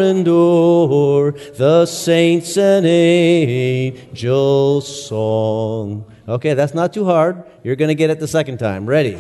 endure 0.01 1.33
the 1.33 1.87
saints 1.87 2.59
and 2.59 2.85
angels' 2.85 3.87
song. 5.07 6.05
Okay, 6.29 6.53
that's 6.53 6.75
not 6.75 6.93
too 6.93 7.07
hard. 7.07 7.43
You're 7.65 7.77
going 7.77 7.89
to 7.89 7.95
get 7.95 8.11
it 8.11 8.21
the 8.21 8.29
second 8.29 8.59
time. 8.59 8.85
Ready? 8.85 9.19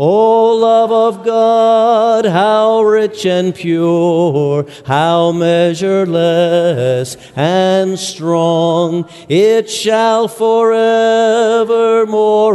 O 0.00 0.54
love 0.54 0.92
of 0.92 1.24
God, 1.24 2.24
how 2.24 2.82
rich 2.82 3.26
and 3.26 3.52
pure, 3.52 4.64
how 4.86 5.32
measureless 5.32 7.16
and 7.34 7.98
strong, 7.98 9.08
it 9.28 9.68
shall 9.68 10.28
forevermore 10.28 10.78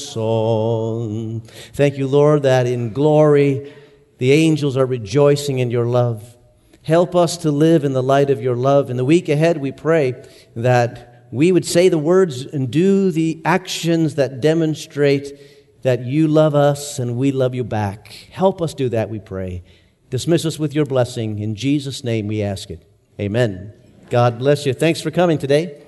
song. 0.09 1.43
Thank 1.75 1.99
you, 1.99 2.07
Lord, 2.07 2.45
that 2.45 2.67
in 2.67 2.95
glory 2.95 3.75
the 4.17 4.33
angels 4.33 4.79
are 4.79 4.87
rejoicing 4.87 5.59
in 5.59 5.71
your 5.71 5.85
love. 5.85 6.37
Help 6.83 7.15
us 7.15 7.37
to 7.37 7.51
live 7.51 7.85
in 7.85 7.93
the 7.93 8.03
light 8.03 8.31
of 8.31 8.41
your 8.41 8.57
love. 8.57 8.89
In 8.89 8.97
the 8.97 9.05
week 9.05 9.29
ahead, 9.29 9.59
we 9.59 9.71
pray 9.71 10.15
that 10.57 11.08
we 11.31 11.53
would 11.53 11.65
say 11.65 11.89
the 11.89 11.99
words 11.99 12.45
and 12.45 12.71
do 12.71 13.11
the 13.11 13.41
actions 13.45 14.15
that 14.15 14.41
demonstrate 14.41 15.83
that 15.83 16.05
you 16.05 16.29
love 16.29 16.55
us 16.55 16.99
and 16.99 17.17
we 17.17 17.33
love 17.33 17.55
you 17.55 17.65
back. 17.65 18.13
Help 18.31 18.61
us 18.61 18.75
do 18.75 18.89
that, 18.89 19.11
we 19.11 19.19
pray. 19.19 19.63
Dismiss 20.11 20.45
us 20.45 20.59
with 20.59 20.75
your 20.75 20.87
blessing. 20.87 21.39
In 21.39 21.55
Jesus' 21.55 22.03
name 22.03 22.27
we 22.27 22.43
ask 22.43 22.71
it. 22.71 22.83
Amen. 23.21 23.73
God 24.11 24.39
bless 24.39 24.65
you. 24.65 24.73
Thanks 24.73 25.01
for 25.01 25.11
coming 25.11 25.39
today. 25.39 25.83